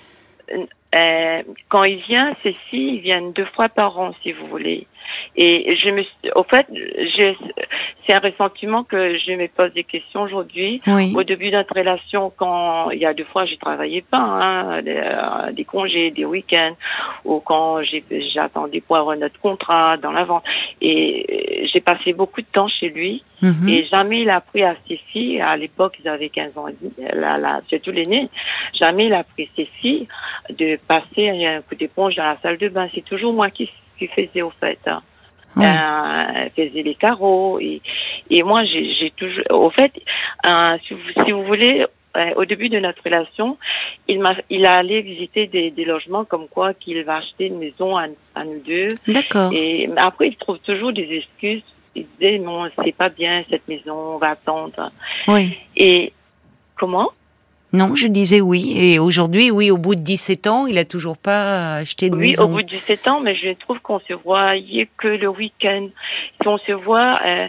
Euh, 0.51 1.43
quand 1.69 1.85
il 1.85 2.01
vient, 2.09 2.35
ces 2.43 2.57
filles 2.69 2.99
viennent 2.99 3.33
deux 3.33 3.47
fois 3.55 3.69
par 3.69 3.97
an, 3.99 4.13
si 4.25 4.33
vous 4.33 4.49
voulez. 4.49 4.89
Et 5.37 5.77
je 5.83 5.91
me, 5.91 6.03
au 6.37 6.45
fait, 6.45 6.67
c'est 8.07 8.13
un 8.13 8.19
ressentiment 8.19 8.85
que 8.85 9.19
je 9.19 9.33
me 9.33 9.49
pose 9.49 9.73
des 9.73 9.85
questions 9.85 10.23
aujourd'hui. 10.23 10.81
Au 10.87 11.23
début 11.23 11.51
de 11.51 11.57
notre 11.57 11.75
relation, 11.75 12.33
quand 12.37 12.91
il 12.91 12.99
y 12.99 13.07
a 13.07 13.15
deux 13.15 13.25
fois, 13.25 13.45
j'ai 13.47 13.57
travaillé 13.57 14.03
pas, 14.03 14.19
hein, 14.19 14.83
des, 14.83 14.97
euh, 14.97 15.53
des, 15.53 15.65
congés, 15.65 16.11
des 16.11 16.25
week-ends, 16.25 16.77
ou 17.25 17.41
quand 17.41 17.81
j'attendais 18.35 18.81
pour 18.81 18.97
avoir 18.97 19.17
notre 19.17 19.41
contrat 19.41 19.97
dans 19.97 20.13
la 20.13 20.25
vente. 20.25 20.45
Et 20.81 21.69
j'ai 21.73 21.81
passé 21.81 22.13
beaucoup 22.13 22.41
de 22.41 22.47
temps 22.53 22.69
chez 22.69 22.89
lui. 22.89 23.23
Mhm. 23.43 23.69
Et 23.69 23.85
jamais 23.87 24.23
il 24.23 24.31
a 24.31 24.41
pris 24.41 24.63
à 24.63 24.75
ses 24.89 24.97
filles, 25.13 25.41
à 25.41 25.57
l'époque 25.57 25.97
ils 26.03 26.09
avaient 26.09 26.29
15 26.29 26.57
ans, 26.57 26.67
là, 26.99 27.37
là, 27.37 27.61
surtout 27.69 27.91
l'aîné, 27.91 28.29
jamais 28.79 29.07
il 29.07 29.13
a 29.13 29.25
pris 29.25 29.51
ses 29.57 29.67
filles 29.81 30.09
de 30.51 30.79
passer 30.89 31.29
un 31.29 31.61
coup 31.63 31.75
d'éponge 31.75 32.15
dans 32.17 32.25
la 32.25 32.39
salle 32.43 32.59
de 32.59 32.69
bain. 32.69 32.89
C'est 32.95 33.05
toujours 33.05 33.33
moi 33.33 33.51
qui, 33.51 33.69
qui 33.99 34.07
faisais 34.09 34.43
au 34.43 34.53
fait. 34.61 34.79
Hein 34.87 35.03
euh, 35.57 36.49
faisait 36.57 36.83
les 36.83 36.97
carreaux 36.97 37.61
et, 37.61 37.81
et 38.29 38.43
moi 38.43 38.65
j'ai 38.65 39.13
toujours 39.17 39.45
au 39.51 39.71
fait 39.71 39.93
euh, 40.45 40.77
si, 40.87 40.95
vous, 40.95 41.25
si 41.25 41.31
vous 41.31 41.45
voulez 41.45 41.87
euh, 42.17 42.33
au 42.37 42.45
début 42.45 42.69
de 42.69 42.79
notre 42.79 43.03
relation, 43.03 43.59
il 44.07 44.21
m'a, 44.21 44.37
il 44.49 44.67
a 44.67 44.77
allé 44.77 45.03
visiter 45.03 45.49
des, 45.49 45.73
des 45.73 45.85
logements 45.85 46.25
comme 46.25 46.47
quoi 46.47 46.73
qu'il 46.73 47.03
va 47.03 47.17
acheter 47.17 47.47
une 47.47 47.59
maison 47.59 47.97
à, 47.97 48.07
à 48.37 48.45
nous 48.45 48.61
deux. 48.65 48.89
D'accord. 49.09 49.53
Et 49.53 49.91
après, 49.97 50.29
il 50.29 50.37
trouve 50.37 50.59
toujours 50.61 50.93
des 50.93 51.09
excuses. 51.11 51.65
Il 51.97 52.07
disait 52.19 52.39
non, 52.39 52.71
c'est 52.85 52.95
pas 52.95 53.09
bien 53.09 53.43
cette 53.51 53.67
maison, 53.67 54.15
on 54.15 54.19
va 54.19 54.29
attendre. 54.29 54.93
Oui. 55.27 55.57
Et 55.77 56.13
comment? 56.77 57.11
Non, 57.75 57.95
je 57.97 58.07
disais 58.07 58.41
oui. 58.41 58.75
Et 58.77 58.99
aujourd'hui, 59.01 59.51
oui, 59.51 59.71
au 59.73 59.77
bout 59.77 59.97
de 59.97 60.01
17 60.01 60.47
ans, 60.47 60.67
il 60.67 60.79
a 60.79 60.85
toujours 60.85 61.17
pas 61.17 61.77
acheté 61.77 62.09
de 62.09 62.15
maison. 62.15 62.45
Oui, 62.45 62.51
au 62.51 62.55
bout 62.55 62.63
de 62.63 62.69
17 62.69 63.09
ans, 63.09 63.21
mais 63.21 63.35
je 63.35 63.51
trouve 63.55 63.81
qu'on 63.81 63.99
se 63.99 64.13
voyait 64.13 64.89
que 64.97 65.09
le 65.09 65.29
week-end. 65.29 65.89
Si 66.41 66.49
on 66.49 66.59
se 66.59 66.73
voit, 66.73 67.19
euh, 67.27 67.49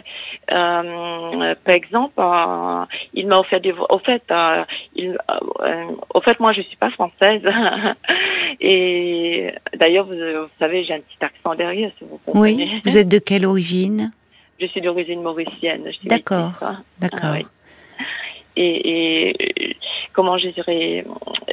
euh, 0.50 1.54
par 1.64 1.74
exemple, 1.74 2.14
euh, 2.18 2.84
il 3.14 3.28
m'a 3.28 3.38
offert 3.38 3.60
des... 3.60 3.72
Au 3.72 3.98
fait, 4.00 4.22
euh, 4.30 4.64
il, 4.96 5.16
euh, 5.30 5.84
au 6.12 6.20
fait, 6.20 6.40
moi, 6.40 6.52
je 6.52 6.62
suis 6.62 6.76
pas 6.76 6.90
française. 6.90 7.42
Et 8.60 9.52
d'ailleurs, 9.78 10.06
vous, 10.06 10.14
vous, 10.14 10.50
savez, 10.58 10.84
j'ai 10.84 10.94
un 10.94 11.00
petit 11.00 11.24
accent 11.24 11.54
derrière, 11.54 11.90
si 11.98 12.04
vous 12.04 12.18
comprenez. 12.26 12.64
Oui, 12.64 12.80
vous 12.84 12.98
êtes 12.98 13.08
de 13.08 13.18
quelle 13.18 13.46
origine? 13.46 14.10
Je 14.58 14.66
suis 14.66 14.80
d'origine 14.80 15.22
mauricienne. 15.22 15.84
D'accord, 16.04 16.52
d'accord. 16.98 17.20
Ah, 17.22 17.32
oui. 17.34 17.46
Et, 18.56 19.30
et 19.30 19.76
comment 20.12 20.38
je 20.38 20.48
dirais, 20.48 21.04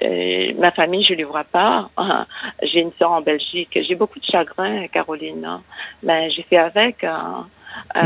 euh, 0.01 0.53
ma 0.57 0.71
famille, 0.71 1.03
je 1.03 1.13
ne 1.13 1.17
les 1.17 1.23
vois 1.23 1.43
pas. 1.43 1.89
J'ai 2.63 2.79
une 2.79 2.91
soeur 2.99 3.11
en 3.11 3.21
Belgique. 3.21 3.77
J'ai 3.87 3.95
beaucoup 3.95 4.19
de 4.19 4.25
chagrin, 4.25 4.87
Caroline. 4.87 5.59
Mais 6.01 6.31
j'ai 6.31 6.43
fait 6.43 6.57
avec. 6.57 7.03
Euh, 7.03 7.11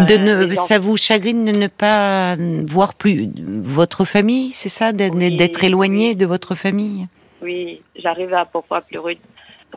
de 0.05 0.17
ne, 0.17 0.55
ça 0.55 0.79
vous 0.79 0.97
chagrine 0.97 1.45
de 1.45 1.51
ne 1.51 1.67
pas 1.67 2.35
voir 2.67 2.93
plus 2.93 3.29
votre 3.45 4.05
famille, 4.05 4.51
c'est 4.53 4.69
ça, 4.69 4.93
d'être 4.93 5.13
oui, 5.15 5.65
éloigné 5.65 6.09
oui. 6.09 6.15
de 6.15 6.25
votre 6.25 6.55
famille? 6.55 7.07
Oui, 7.41 7.81
j'arrive 7.95 8.33
à 8.33 8.45
parfois 8.45 8.81
pleurer 8.81 9.19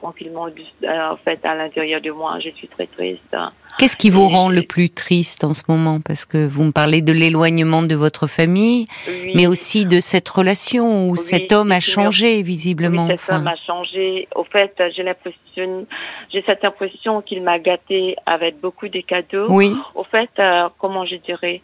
tranquillement 0.01 0.47
euh, 0.47 1.11
en 1.11 1.17
fait 1.17 1.45
à 1.45 1.55
l'intérieur 1.55 2.01
de 2.01 2.11
moi. 2.11 2.39
Je 2.43 2.51
suis 2.51 2.69
très 2.69 2.87
triste. 2.87 3.37
Qu'est-ce 3.79 3.97
qui 3.97 4.11
vous 4.11 4.29
rend 4.29 4.49
le 4.49 4.63
plus 4.63 4.91
triste 4.91 5.45
en 5.45 5.55
ce 5.55 5.63
moment? 5.69 6.01
Parce 6.01 6.25
que 6.25 6.47
vous 6.47 6.65
me 6.65 6.73
parlez 6.73 7.03
de 7.03 7.13
l'éloignement 7.13 7.83
de 7.83 7.95
votre 7.95 8.27
famille, 8.27 8.87
oui. 9.09 9.33
mais 9.35 9.47
aussi 9.47 9.87
de 9.87 10.01
cette 10.01 10.29
relation 10.29 11.09
où 11.09 11.13
oui, 11.13 11.19
cet 11.19 11.53
homme 11.53 11.73
a 11.73 11.81
changé 11.81 12.43
visiblement. 12.43 13.07
Oui, 13.07 13.17
cet 13.19 13.35
homme 13.35 13.49
a 13.49 13.57
changé. 13.67 14.29
Au 14.35 14.45
fait, 14.45 14.75
j'ai 14.97 15.03
l'impression, 15.03 15.87
j'ai 16.33 16.43
cette 16.45 16.65
impression 16.65 17.23
qu'il 17.23 17.43
m'a 17.43 17.59
gâté 17.59 18.17
avec 18.27 18.61
beaucoup 18.61 18.89
de 18.89 19.01
cadeaux. 19.01 19.47
Oui. 19.49 19.75
Au 19.95 20.05
fait, 20.05 20.31
euh, 20.39 20.69
comment 20.79 21.07
je 21.07 21.17
dirais 21.17 21.63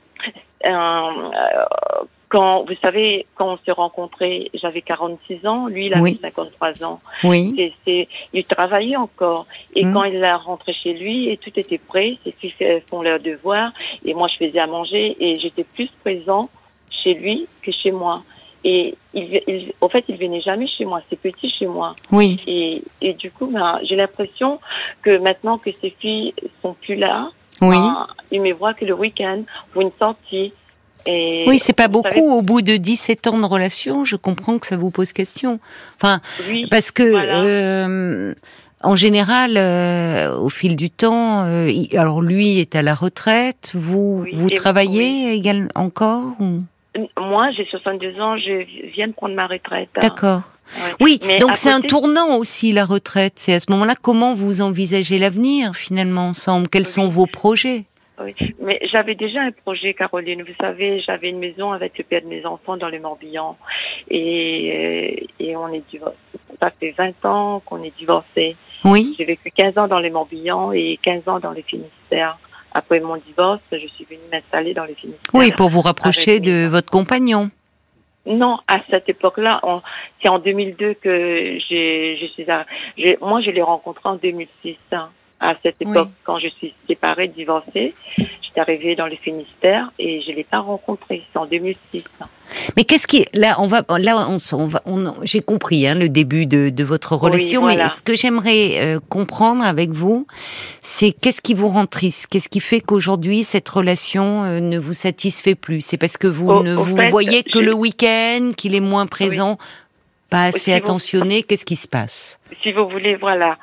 euh, 0.65 1.11
quand 2.29 2.65
vous 2.65 2.75
savez, 2.83 3.27
quand 3.37 3.53
on 3.53 3.59
s'est 3.65 3.73
rencontrés, 3.73 4.51
j'avais 4.55 4.83
46 4.83 5.47
ans, 5.47 5.69
lui 5.69 5.87
il 5.87 5.95
avait 5.95 6.03
oui. 6.03 6.19
53 6.21 6.83
ans. 6.85 7.01
Oui. 7.23 7.55
Et 7.57 7.73
c'est, 7.85 8.09
il 8.33 8.45
travaillait 8.45 8.97
encore. 8.97 9.47
Et 9.75 9.85
mmh. 9.85 9.93
quand 9.93 10.05
il 10.05 10.17
est 10.17 10.33
rentré 10.35 10.73
chez 10.73 10.95
lui, 10.95 11.29
et 11.29 11.37
tout 11.37 11.53
était 11.57 11.79
prêt, 11.79 12.19
ses 12.25 12.33
fils 12.33 12.55
font 12.91 13.03
leur 13.03 13.21
devoir, 13.21 13.73
et 14.05 14.15
moi 14.15 14.29
je 14.29 14.45
faisais 14.45 14.59
à 14.59 14.67
manger, 14.67 15.17
et 15.21 15.39
j'étais 15.39 15.65
plus 15.65 15.89
présent 16.03 16.51
chez 16.91 17.15
lui 17.15 17.47
que 17.63 17.71
chez 17.71 17.93
moi. 17.93 18.23
Et 18.65 18.97
il, 19.15 19.41
il, 19.47 19.73
au 19.81 19.89
fait, 19.89 20.05
il 20.09 20.17
venait 20.17 20.41
jamais 20.41 20.67
chez 20.67 20.85
moi. 20.85 21.01
C'est 21.09 21.21
petit 21.21 21.49
chez 21.49 21.67
moi. 21.67 21.95
Oui. 22.11 22.41
Et, 22.49 22.83
et 23.01 23.13
du 23.13 23.31
coup, 23.31 23.47
ben, 23.47 23.79
j'ai 23.85 23.95
l'impression 23.95 24.59
que 25.03 25.19
maintenant 25.19 25.59
que 25.59 25.71
ses 25.81 25.91
filles 25.91 26.35
sont 26.63 26.75
plus 26.75 26.97
là, 26.97 27.31
oui. 27.63 27.77
ben, 27.77 28.09
il 28.33 28.43
me 28.43 28.53
voit 28.53 28.75
que 28.75 28.85
le 28.85 28.95
week-end 28.95 29.43
pour 29.73 29.83
une 29.83 29.93
sortie. 30.01 30.53
Et 31.07 31.45
oui, 31.47 31.59
c'est 31.59 31.73
pas 31.73 31.89
beaucoup. 31.89 32.09
Savez... 32.11 32.21
Au 32.21 32.43
bout 32.43 32.63
de 32.63 32.77
17 32.77 33.27
ans 33.29 33.39
de 33.39 33.47
relation, 33.47 34.05
je 34.05 34.17
comprends 34.17 34.59
que 34.59 34.67
ça 34.67 34.77
vous 34.77 34.91
pose 34.91 35.13
question. 35.13 35.61
Enfin, 36.01 36.21
oui, 36.49 36.67
parce 36.71 36.91
que 36.91 37.11
voilà. 37.11 37.43
euh, 37.43 38.35
en 38.83 38.95
général, 38.95 39.57
euh, 39.57 40.37
au 40.37 40.49
fil 40.49 40.77
du 40.77 40.91
temps, 40.91 41.45
euh, 41.45 41.69
il, 41.71 41.97
alors 41.97 42.23
lui 42.23 42.59
est 42.59 42.75
à 42.75 42.83
la 42.83 42.95
retraite. 42.95 43.73
Vous 43.75 44.23
oui, 44.25 44.31
vous 44.33 44.51
travaillez 44.51 45.33
également 45.33 45.69
encore 45.75 46.35
ou... 46.41 46.63
Moi, 47.19 47.51
j'ai 47.55 47.67
62 47.67 48.21
ans. 48.21 48.39
Je 48.39 48.65
viens 48.95 49.09
de 49.09 49.13
prendre 49.13 49.35
ma 49.35 49.47
retraite. 49.47 49.91
D'accord. 50.01 50.43
Ouais. 50.77 50.95
Oui, 51.01 51.21
Mais 51.27 51.39
donc 51.39 51.57
c'est 51.57 51.71
côté... 51.71 51.85
un 51.85 51.87
tournant 51.87 52.37
aussi 52.37 52.73
la 52.73 52.85
retraite. 52.85 53.35
C'est 53.37 53.53
à 53.53 53.61
ce 53.61 53.71
moment-là 53.71 53.95
comment 54.01 54.35
vous 54.35 54.63
envisagez 54.63 55.19
l'avenir 55.19 55.75
finalement 55.77 56.29
ensemble? 56.29 56.69
Quels 56.69 56.87
sont 56.87 57.09
vos 57.09 57.27
projets? 57.27 57.85
Oui, 58.19 58.35
mais 58.61 58.81
j'avais 58.91 59.15
déjà 59.15 59.43
un 59.43 59.53
projet, 59.53 59.93
Caroline. 59.93 60.43
Vous 60.43 60.55
savez, 60.61 61.01
j'avais 61.01 61.29
une 61.29 61.39
maison 61.39 61.73
avec 61.73 61.99
le 61.99 62.05
père 62.05 62.23
de 62.23 62.27
mes 62.27 62.47
enfants 62.47 62.77
dans 62.77 62.89
le 62.89 62.99
Morbihan. 62.99 63.57
Et, 64.11 65.29
et 65.39 65.57
on 65.57 65.69
est 65.69 65.83
divorcés. 65.91 66.17
Ça 66.61 66.71
fait 66.71 66.95
20 66.97 67.25
ans 67.25 67.63
qu'on 67.65 67.83
est 67.83 67.97
divorcés. 67.99 68.57
Oui. 68.85 69.15
J'ai 69.19 69.25
vécu 69.25 69.51
15 69.51 69.77
ans 69.79 69.89
dans 69.89 70.01
le 70.01 70.11
Morbihan 70.11 70.73
et 70.73 70.99
15 71.03 71.29
ans 71.29 71.41
dans 71.41 71.53
les 71.53 71.63
Finistère. 71.63 72.39
Après 72.73 73.01
mon 73.01 73.17
divorce, 73.17 73.61
je 73.73 73.87
suis 73.87 74.05
venue 74.05 74.21
m'installer 74.31 74.75
dans 74.75 74.85
les 74.85 74.95
Finistère. 74.95 75.31
Oui, 75.35 75.53
pour 75.53 75.69
vous 75.69 75.81
rapprocher 75.81 76.41
de 76.41 76.51
mes... 76.51 76.69
votre 76.69 76.91
compagnon. 76.91 77.51
Non, 78.27 78.59
à 78.67 78.81
cette 78.91 79.09
époque-là, 79.09 79.61
c'est 80.21 80.29
en 80.29 80.39
2002 80.39 80.95
que 80.95 81.59
j'ai, 81.69 82.19
je 82.21 82.27
suis, 82.27 82.51
à, 82.51 82.67
moi 83.21 83.41
je 83.41 83.51
l'ai 83.51 83.63
rencontré 83.63 84.09
en 84.09 84.17
2006. 84.17 84.77
Hein 84.93 85.11
à 85.41 85.55
cette 85.63 85.77
époque, 85.81 86.09
oui. 86.09 86.23
quand 86.25 86.39
je 86.39 86.49
suis 86.49 86.75
séparée, 86.87 87.29
divorcée. 87.29 87.95
J'étais 88.17 88.61
arrivée 88.61 88.97
dans 88.97 89.07
le 89.07 89.17
Finistère 89.17 89.91
et 89.99 90.23
je 90.23 90.33
l'ai 90.33 90.45
pas 90.45 90.61
rencontré. 90.61 91.23
C'est 91.33 91.39
en 91.39 91.47
2006. 91.47 92.05
Mais 92.77 92.85
qu'est-ce 92.85 93.07
qui 93.07 93.27
là 93.35 93.57
on 93.59 93.67
va 93.67 93.83
là 93.99 94.29
on, 94.31 94.37
on 94.55 94.71
on, 94.87 95.15
j'ai 95.25 95.41
compris 95.41 95.87
hein, 95.87 95.95
le 95.95 96.09
début 96.09 96.47
de, 96.47 96.71
de 96.71 96.85
votre 96.85 97.17
relation. 97.17 97.61
Oui, 97.63 97.75
voilà. 97.75 97.85
Mais 97.85 97.89
ce 97.91 98.03
que 98.03 98.15
j'aimerais 98.15 98.79
euh, 98.79 99.01
comprendre 99.11 99.65
avec 99.65 99.91
vous, 99.91 100.27
c'est 100.81 101.13
qu'est-ce 101.13 101.43
qui 101.43 101.55
vous 101.55 101.69
rend 101.69 101.87
triste? 101.87 102.29
Qu'est-ce 102.29 102.49
qui 102.49 102.61
fait 102.61 102.81
qu'aujourd'hui 102.81 103.45
cette 103.45 103.69
relation 103.69 104.45
euh, 104.45 104.61
ne 104.61 104.79
vous 104.79 104.95
satisfait 104.95 105.55
plus? 105.55 105.81
C'est 105.83 105.99
parce 105.99 106.17
que 106.17 106.27
vous 106.29 106.49
au, 106.49 106.63
ne 106.63 106.77
au 106.77 106.83
vous 106.85 106.97
fait, 106.97 107.09
voyez 107.09 107.43
que 107.43 107.61
je... 107.61 107.65
le 107.65 107.75
week-end, 107.75 108.51
qu'il 108.57 108.75
est 108.75 108.81
moins 108.81 109.07
présent. 109.07 109.59
Oui 109.61 109.67
pas 110.31 110.45
assez 110.47 110.59
si 110.59 110.73
attentionné, 110.73 111.37
vous... 111.39 111.43
qu'est-ce 111.47 111.65
qui 111.65 111.77
se 111.77 111.89
passe? 111.89 112.39
Si 112.63 112.73
vous 112.73 112.89
voulez, 112.89 113.17
voilà, 113.17 113.57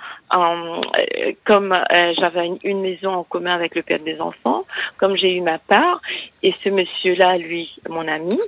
comme 1.46 1.72
euh, 1.74 2.14
j'avais 2.20 2.48
une, 2.48 2.58
une, 2.64 2.82
maison 2.82 3.12
en 3.12 3.24
commun 3.24 3.54
avec 3.54 3.76
le 3.76 3.84
père 3.84 4.00
des 4.00 4.20
enfants, 4.20 4.66
comme 4.98 5.16
j'ai 5.16 5.36
eu 5.36 5.42
ma 5.42 5.60
part, 5.60 6.02
et 6.42 6.52
ce 6.52 6.70
monsieur-là, 6.70 7.38
lui, 7.38 7.76
mon 7.90 8.08
ami, 8.08 8.40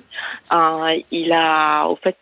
euh, 0.51 0.99
il 1.11 1.31
a, 1.31 1.85
au 1.87 1.95
fait, 1.95 2.17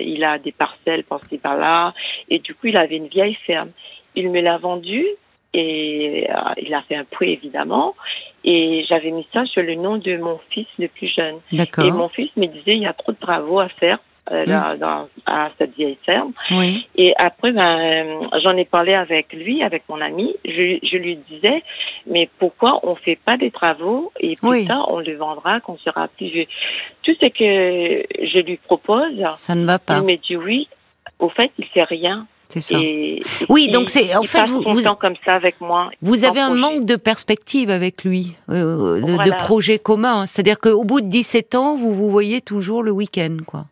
il 0.00 0.24
a 0.24 0.38
des 0.38 0.52
parcelles 0.52 1.04
par-ci 1.04 1.38
par-là, 1.38 1.94
et 2.28 2.38
du 2.38 2.54
coup, 2.54 2.66
il 2.66 2.76
avait 2.76 2.96
une 2.96 3.08
vieille 3.08 3.38
ferme. 3.46 3.70
Il 4.14 4.30
me 4.30 4.40
l'a 4.40 4.58
vendue 4.58 5.06
et 5.54 6.28
il 6.58 6.74
a 6.74 6.82
fait 6.82 6.96
un 6.96 7.04
prix 7.04 7.32
évidemment 7.32 7.94
et 8.44 8.84
j'avais 8.88 9.10
mis 9.10 9.26
ça 9.32 9.44
sur 9.46 9.62
le 9.62 9.74
nom 9.74 9.98
de 9.98 10.16
mon 10.16 10.38
fils 10.50 10.66
le 10.78 10.88
plus 10.88 11.08
jeune. 11.08 11.36
Et 11.52 11.90
mon 11.90 12.08
fils 12.08 12.30
me 12.36 12.46
disait 12.46 12.76
il 12.76 12.82
y 12.82 12.86
a 12.86 12.92
trop 12.92 13.12
de 13.12 13.18
travaux 13.18 13.60
à 13.60 13.68
faire 13.68 13.98
euh, 14.30 14.44
mmh. 14.44 14.78
dans, 14.78 15.08
à 15.26 15.50
cette 15.58 15.74
vieille 15.74 15.98
ferme. 16.04 16.32
Oui. 16.50 16.86
Et 16.96 17.14
après, 17.16 17.52
ben, 17.52 18.28
j'en 18.42 18.56
ai 18.56 18.64
parlé 18.64 18.94
avec 18.94 19.32
lui, 19.32 19.62
avec 19.62 19.84
mon 19.88 20.00
ami. 20.00 20.34
Je, 20.44 20.78
je 20.82 20.96
lui 20.96 21.16
disais, 21.30 21.62
mais 22.06 22.28
pourquoi 22.38 22.80
on 22.82 22.94
fait 22.94 23.18
pas 23.24 23.36
des 23.36 23.50
travaux 23.50 24.12
et 24.20 24.36
plus 24.36 24.48
oui. 24.48 24.66
tard 24.66 24.86
on 24.90 25.00
le 25.00 25.16
vendra 25.16 25.60
quand 25.60 25.74
on 25.74 25.78
sera 25.78 26.08
plus 26.08 26.28
vieux. 26.28 26.46
Tout 27.02 27.12
ce 27.20 27.26
que 27.26 28.06
je 28.26 28.38
lui 28.40 28.56
propose, 28.56 29.12
ça 29.32 29.54
ne 29.54 29.64
va 29.64 29.78
pas. 29.78 29.98
Il 29.98 30.04
me 30.04 30.16
dit 30.16 30.36
oui. 30.36 30.68
Au 31.18 31.30
fait, 31.30 31.50
il 31.58 31.64
fait 31.66 31.82
rien. 31.82 32.26
C'est 32.48 32.60
ça. 32.60 32.78
Et, 32.78 33.20
oui, 33.48 33.66
il, 33.68 33.72
donc 33.72 33.88
c'est 33.88 34.14
en 34.16 34.22
fait 34.22 34.48
vous, 34.48 34.62
vous 34.62 34.94
comme 34.94 35.14
ça 35.24 35.34
avec 35.34 35.60
moi. 35.60 35.90
Vous 36.00 36.24
avez 36.24 36.40
un 36.40 36.48
projet. 36.48 36.60
manque 36.60 36.84
de 36.84 36.96
perspective 36.96 37.70
avec 37.70 38.04
lui, 38.04 38.36
euh, 38.50 39.00
de, 39.00 39.12
voilà. 39.12 39.24
de 39.24 39.36
projet 39.36 39.78
commun. 39.78 40.26
C'est-à-dire 40.26 40.58
qu'au 40.58 40.84
bout 40.84 41.00
de 41.00 41.08
17 41.08 41.54
ans, 41.54 41.76
vous 41.76 41.92
vous 41.92 42.10
voyez 42.10 42.40
toujours 42.40 42.82
le 42.82 42.90
week-end, 42.90 43.36
quoi. 43.46 43.66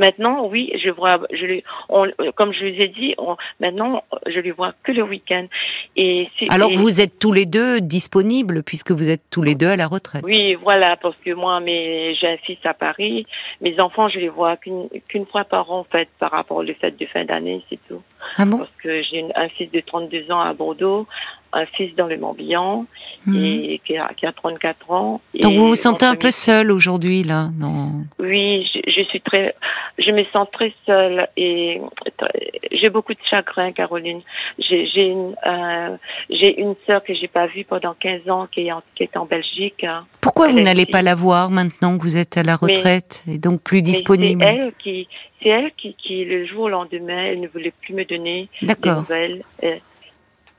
Maintenant, 0.00 0.46
oui, 0.46 0.72
je 0.82 0.88
vois, 0.88 1.20
je 1.30 1.60
on, 1.90 2.06
comme 2.34 2.54
je 2.54 2.60
vous 2.60 2.80
ai 2.80 2.88
dit, 2.88 3.14
on, 3.18 3.36
maintenant, 3.60 4.02
je 4.26 4.40
lui 4.40 4.50
vois 4.50 4.72
que 4.82 4.92
le 4.92 5.02
week-end. 5.02 5.46
Et 5.94 6.26
alors 6.48 6.70
et, 6.72 6.76
vous 6.76 7.02
êtes 7.02 7.18
tous 7.18 7.32
les 7.32 7.44
deux 7.44 7.82
disponibles 7.82 8.62
puisque 8.62 8.92
vous 8.92 9.10
êtes 9.10 9.20
tous 9.30 9.42
les 9.42 9.54
deux 9.54 9.66
à 9.66 9.76
la 9.76 9.86
retraite. 9.86 10.22
Oui, 10.24 10.54
voilà, 10.54 10.96
parce 10.96 11.16
que 11.22 11.34
moi, 11.34 11.60
mes, 11.60 12.14
j'ai 12.14 12.28
un 12.28 12.38
fils 12.38 12.56
à 12.64 12.72
Paris, 12.72 13.26
mes 13.60 13.78
enfants, 13.78 14.08
je 14.08 14.18
les 14.18 14.30
vois 14.30 14.56
qu'une 14.56 14.88
qu'une 15.06 15.26
fois 15.26 15.44
par 15.44 15.70
an 15.70 15.80
en 15.80 15.84
fait, 15.84 16.08
par 16.18 16.30
rapport 16.30 16.56
au 16.56 16.64
fait 16.64 16.98
de 16.98 17.04
fin 17.04 17.26
d'année, 17.26 17.62
c'est 17.68 17.78
tout. 17.86 18.00
Ah 18.38 18.46
bon? 18.46 18.56
Parce 18.56 18.70
que 18.82 19.02
j'ai 19.02 19.26
un 19.34 19.48
fils 19.50 19.70
de 19.70 19.80
32 19.80 20.32
ans 20.32 20.40
à 20.40 20.54
Bordeaux, 20.54 21.06
un 21.52 21.66
fils 21.66 21.94
dans 21.96 22.06
le 22.06 22.16
Morbihan 22.16 22.86
mmh. 23.26 23.36
et 23.36 23.80
qui 23.84 23.96
a, 23.96 24.08
qui 24.16 24.26
a 24.26 24.32
34 24.32 24.90
ans. 24.90 25.20
Donc 25.40 25.54
vous 25.54 25.68
vous 25.68 25.74
sentez 25.74 26.06
un 26.06 26.14
peu 26.14 26.30
seule 26.30 26.70
aujourd'hui 26.70 27.22
là, 27.22 27.50
non 27.58 28.04
Oui, 28.20 28.68
je, 28.72 28.80
je, 28.90 29.02
suis 29.04 29.20
très, 29.20 29.54
je 29.98 30.10
me 30.10 30.24
sens 30.32 30.48
très 30.52 30.72
seule 30.86 31.28
et 31.36 31.80
j'ai 32.72 32.90
beaucoup 32.90 33.14
de 33.14 33.18
chagrin, 33.28 33.72
Caroline. 33.72 34.20
J'ai 34.58 35.06
une, 35.06 35.34
euh, 35.46 35.96
j'ai 36.30 36.60
une 36.60 36.74
sœur 36.86 37.02
que 37.02 37.14
j'ai 37.14 37.28
pas 37.28 37.46
vue 37.46 37.64
pendant 37.64 37.94
15 37.94 38.28
ans 38.30 38.46
qui 38.50 38.66
est 38.66 38.72
en, 38.72 38.82
qui 38.94 39.02
est 39.02 39.16
en 39.16 39.26
Belgique. 39.26 39.86
Pourquoi 40.20 40.48
vous 40.48 40.60
n'allez 40.60 40.86
pas 40.86 41.02
la 41.02 41.14
voir 41.14 41.50
maintenant 41.50 41.96
que 41.98 42.02
vous 42.02 42.16
êtes 42.16 42.36
à 42.36 42.42
la 42.42 42.56
retraite 42.56 43.22
mais, 43.26 43.34
et 43.34 43.38
donc 43.38 43.62
plus 43.62 43.82
disponible 43.82 44.42
C'est 44.42 44.56
elle 44.56 44.72
qui, 44.78 45.08
c'est 45.42 45.48
elle 45.48 45.72
qui, 45.72 45.94
qui, 45.94 46.24
le 46.24 46.46
jour 46.46 46.64
au 46.64 46.68
lendemain, 46.68 47.24
elle 47.24 47.40
ne 47.40 47.48
voulait 47.48 47.72
plus 47.82 47.94
me 47.94 48.04
donner 48.04 48.48
des 48.62 48.90
nouvelles. 48.90 49.42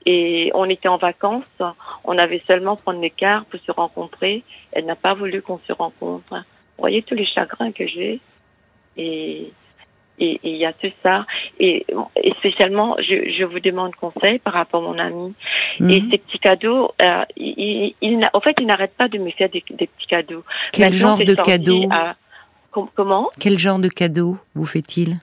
Et 0.06 0.50
on 0.54 0.68
était 0.68 0.88
en 0.88 0.96
vacances, 0.96 1.44
on 2.04 2.18
avait 2.18 2.42
seulement 2.46 2.76
prendre 2.76 3.00
les 3.00 3.10
cars 3.10 3.44
pour 3.46 3.60
se 3.60 3.72
rencontrer. 3.72 4.42
Elle 4.72 4.86
n'a 4.86 4.96
pas 4.96 5.14
voulu 5.14 5.42
qu'on 5.42 5.60
se 5.66 5.72
rencontre. 5.72 6.32
Vous 6.32 6.80
voyez 6.80 7.02
tous 7.02 7.14
les 7.14 7.26
chagrins 7.26 7.72
que 7.72 7.86
j'ai 7.86 8.20
Et 8.96 9.52
et 10.18 10.38
il 10.44 10.56
y 10.56 10.66
a 10.66 10.72
tout 10.72 10.92
ça. 11.02 11.26
Et, 11.58 11.86
et 12.22 12.32
spécialement, 12.38 12.96
je, 12.98 13.32
je, 13.38 13.44
vous 13.44 13.60
demande 13.60 13.94
conseil 13.94 14.38
par 14.38 14.52
rapport 14.52 14.82
à 14.84 14.86
mon 14.86 14.98
ami. 14.98 15.34
Mhm. 15.80 15.90
Et 15.90 16.02
ces 16.10 16.18
petits 16.18 16.38
cadeaux, 16.38 16.92
euh, 17.00 17.24
il, 17.36 17.94
il, 18.00 18.30
en 18.32 18.40
fait, 18.40 18.54
il 18.60 18.66
n'arrête 18.66 18.94
pas 18.96 19.08
de 19.08 19.18
me 19.18 19.30
faire 19.30 19.48
des, 19.48 19.64
des 19.70 19.86
petits 19.86 20.06
cadeaux. 20.06 20.44
Quel 20.72 20.92
genre 20.92 21.18
de 21.18 21.34
cadeaux 21.34 21.88
Comment? 22.94 23.28
Quel 23.38 23.58
genre 23.58 23.78
de 23.78 23.88
cadeaux 23.88 24.38
vous 24.54 24.64
fait-il? 24.64 25.18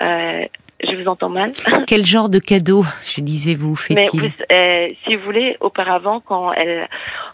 Euh, 0.00 0.44
je 0.82 0.96
vous 0.96 1.08
entends 1.08 1.28
mal. 1.28 1.52
Quel 1.86 2.04
genre 2.04 2.28
de 2.28 2.38
cadeau, 2.38 2.84
je 3.04 3.20
disais, 3.20 3.54
vous 3.54 3.76
fait-il 3.76 4.32
euh, 4.50 4.88
Si 5.04 5.16
vous 5.16 5.24
voulez, 5.24 5.56
auparavant, 5.60 6.20
quand 6.20 6.52
elle, 6.52 6.88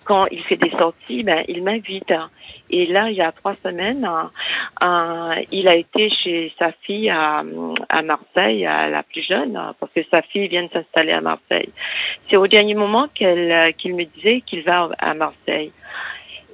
quand 0.05 0.27
il 0.27 0.43
fait 0.45 0.57
des 0.57 0.71
sorties, 0.71 1.23
ben, 1.23 1.45
il 1.49 1.63
m'invite. 1.63 2.13
Et 2.71 2.87
là, 2.87 3.09
il 3.11 3.17
y 3.17 3.23
a 3.23 3.33
trois 3.33 3.55
semaines, 3.65 4.07
euh, 4.83 5.35
il 5.51 5.69
a 5.69 5.77
été 5.77 6.11
chez 6.11 6.53
sa 6.59 6.73
fille 6.83 7.09
à, 7.09 7.43
à 7.89 8.03
Marseille, 8.03 8.67
à 8.67 8.89
la 8.89 9.03
plus 9.03 9.27
jeune, 9.27 9.59
parce 9.81 9.93
que 9.93 10.03
sa 10.11 10.23
fille 10.23 10.49
vient 10.49 10.65
de 10.65 10.71
s'installer 10.71 11.13
à 11.13 11.21
Marseille. 11.21 11.71
C'est 12.29 12.37
au 12.37 12.47
dernier 12.47 12.75
moment 12.75 13.09
qu'elle, 13.15 13.75
qu'il 13.75 13.95
me 13.95 14.05
disait 14.05 14.43
qu'il 14.43 14.63
va 14.65 14.91
à 14.99 15.15
Marseille. 15.15 15.73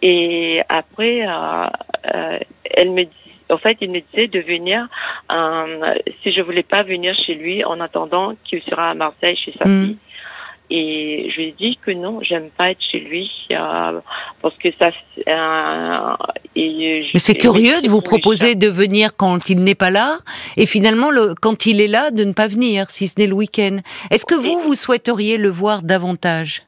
Et 0.02 0.62
après, 0.68 1.26
euh, 1.26 1.66
euh 2.14 2.38
elle 2.76 2.90
me 2.90 3.04
dit 3.04 3.23
en 3.54 3.58
fait, 3.58 3.76
il 3.80 3.90
me 3.90 4.00
disait 4.00 4.28
de 4.28 4.40
venir, 4.40 4.88
euh, 5.30 5.94
si 6.22 6.32
je 6.32 6.42
voulais 6.42 6.62
pas 6.62 6.82
venir 6.82 7.14
chez 7.26 7.34
lui 7.34 7.64
en 7.64 7.80
attendant 7.80 8.34
qu'il 8.44 8.62
sera 8.62 8.90
à 8.90 8.94
Marseille 8.94 9.36
chez 9.36 9.54
sa 9.58 9.68
mm. 9.68 9.86
fille. 9.86 9.96
Et 10.70 11.30
je 11.30 11.36
lui 11.36 11.48
ai 11.48 11.54
dit 11.58 11.78
que 11.84 11.90
non, 11.90 12.20
j'aime 12.22 12.48
pas 12.56 12.70
être 12.70 12.82
chez 12.90 12.98
lui 12.98 13.30
euh, 13.50 14.00
parce 14.40 14.56
que 14.56 14.70
ça. 14.78 14.90
Euh, 15.28 16.26
et 16.56 17.06
Mais 17.12 17.20
c'est 17.20 17.34
curieux 17.34 17.82
de 17.82 17.88
vous 17.88 18.00
proposer 18.00 18.54
de 18.54 18.68
venir 18.68 19.14
quand 19.14 19.50
il 19.50 19.62
n'est 19.62 19.74
pas 19.74 19.90
là 19.90 20.18
et 20.56 20.64
finalement 20.64 21.10
le, 21.10 21.34
quand 21.40 21.66
il 21.66 21.82
est 21.82 21.86
là 21.86 22.10
de 22.10 22.24
ne 22.24 22.32
pas 22.32 22.48
venir, 22.48 22.90
si 22.90 23.08
ce 23.08 23.20
n'est 23.20 23.26
le 23.26 23.34
week-end. 23.34 23.76
Est-ce 24.10 24.24
que 24.24 24.34
vous 24.34 24.58
vous 24.60 24.74
souhaiteriez 24.74 25.36
le 25.36 25.50
voir 25.50 25.82
davantage? 25.82 26.63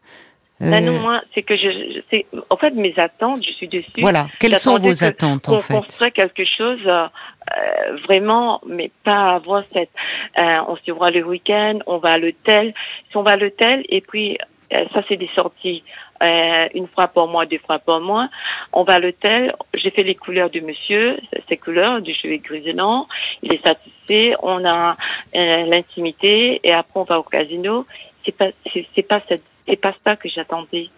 Euh... 0.63 0.81
non, 0.81 1.01
moi, 1.01 1.21
c'est 1.35 1.43
que 1.43 1.57
je, 1.57 2.01
c'est, 2.11 2.27
en 2.49 2.57
fait, 2.57 2.71
mes 2.71 2.95
attentes, 2.99 3.45
je 3.47 3.53
suis 3.53 3.69
dessus. 3.69 4.01
Voilà. 4.01 4.27
Quelles 4.41 4.57
sont 4.57 4.79
vos 4.79 5.05
attentes, 5.05 5.49
en 5.49 5.59
fait? 5.59 6.11
Quelque 6.13 6.45
chose, 6.45 6.81
euh, 6.87 7.97
vraiment, 8.07 8.61
mais 8.67 8.91
pas 9.05 9.35
avoir 9.35 9.65
cette, 9.75 9.91
euh, 10.39 10.59
on 10.69 10.77
se 10.77 10.91
voit 10.93 11.11
le 11.11 11.25
week-end, 11.25 11.79
on 11.87 11.99
va 11.99 12.13
à 12.13 12.19
l'hôtel. 12.19 12.73
Si 13.11 13.17
on 13.17 13.23
va 13.23 13.33
à 13.33 13.37
l'hôtel, 13.37 13.85
et 13.89 14.01
puis, 14.01 14.39
euh, 14.73 14.85
ça, 14.95 15.03
c'est 15.09 15.17
des 15.17 15.31
sorties. 15.35 15.83
Euh, 16.23 16.69
une 16.73 16.89
fois 16.89 17.09
par 17.09 17.27
mois, 17.27 17.45
deux 17.45 17.59
fois 17.59 17.79
par 17.79 18.01
mois. 18.01 18.31
On 18.73 18.85
va 18.85 18.95
à 18.95 18.99
l'hôtel. 18.99 19.55
J'ai 19.75 19.91
fait 19.91 20.03
les 20.03 20.15
couleurs 20.15 20.49
du 20.49 20.63
monsieur, 20.63 21.19
ses 21.47 21.59
couleurs, 21.59 22.01
du 22.01 22.15
cheveu 22.15 22.39
grisonnant. 22.39 23.07
Il 23.43 23.53
est 23.53 23.63
satisfait. 23.63 24.35
On 24.43 24.65
a 24.65 24.97
l'intimité 25.35 26.61
et 26.65 26.73
après 26.73 27.01
on 27.01 27.05
va 27.05 27.19
au 27.19 27.23
casino. 27.23 27.85
C'est 28.25 28.35
pas, 28.35 28.49
c'est 28.95 29.07
pas 29.07 29.21
cette 29.29 29.45
c'est 29.69 29.81
pas 29.81 29.95
ça 30.05 30.17
que 30.17 30.29
j'attendais. 30.29 30.89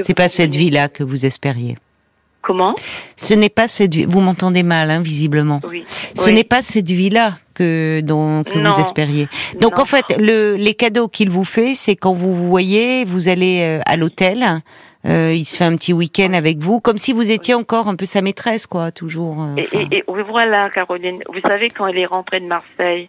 C'est 0.00 0.14
pas 0.14 0.28
cette 0.28 0.54
vie-là 0.54 0.88
que 0.88 1.02
vous 1.02 1.24
espériez. 1.24 1.76
Comment? 2.42 2.74
Ce 3.16 3.34
n'est 3.34 3.48
pas 3.48 3.68
cette 3.68 3.94
vie. 3.94 4.04
Vous 4.04 4.20
m'entendez 4.20 4.64
mal, 4.64 4.90
hein, 4.90 5.00
visiblement. 5.00 5.60
Oui. 5.68 5.84
Ce 6.16 6.28
n'est 6.28 6.44
pas 6.44 6.60
cette 6.60 6.90
vie-là 6.90 7.36
que 7.54 8.00
dont 8.02 8.42
que 8.42 8.58
vous 8.58 8.80
espériez. 8.80 9.28
Donc 9.60 9.78
en 9.78 9.84
fait, 9.84 10.04
le, 10.18 10.56
les 10.56 10.74
cadeaux 10.74 11.08
qu'il 11.08 11.30
vous 11.30 11.44
fait, 11.44 11.74
c'est 11.74 11.94
quand 11.94 12.12
vous 12.12 12.34
vous 12.34 12.48
voyez, 12.48 13.04
vous 13.04 13.28
allez 13.28 13.60
euh, 13.62 13.80
à 13.86 13.96
l'hôtel. 13.96 14.62
Euh, 15.04 15.32
il 15.34 15.44
se 15.44 15.56
fait 15.56 15.64
un 15.64 15.76
petit 15.76 15.92
week-end 15.92 16.32
avec 16.32 16.58
vous, 16.58 16.80
comme 16.80 16.96
si 16.96 17.12
vous 17.12 17.30
étiez 17.30 17.54
encore 17.54 17.88
un 17.88 17.96
peu 17.96 18.06
sa 18.06 18.22
maîtresse, 18.22 18.66
quoi, 18.66 18.92
toujours. 18.92 19.42
Euh, 19.42 19.56
et, 19.56 19.96
et, 19.96 20.04
voilà, 20.06 20.70
Caroline. 20.70 21.22
Vous 21.32 21.40
savez 21.40 21.70
quand 21.70 21.86
il 21.88 21.98
est 21.98 22.06
rentré 22.06 22.40
de 22.40 22.46
Marseille. 22.46 23.08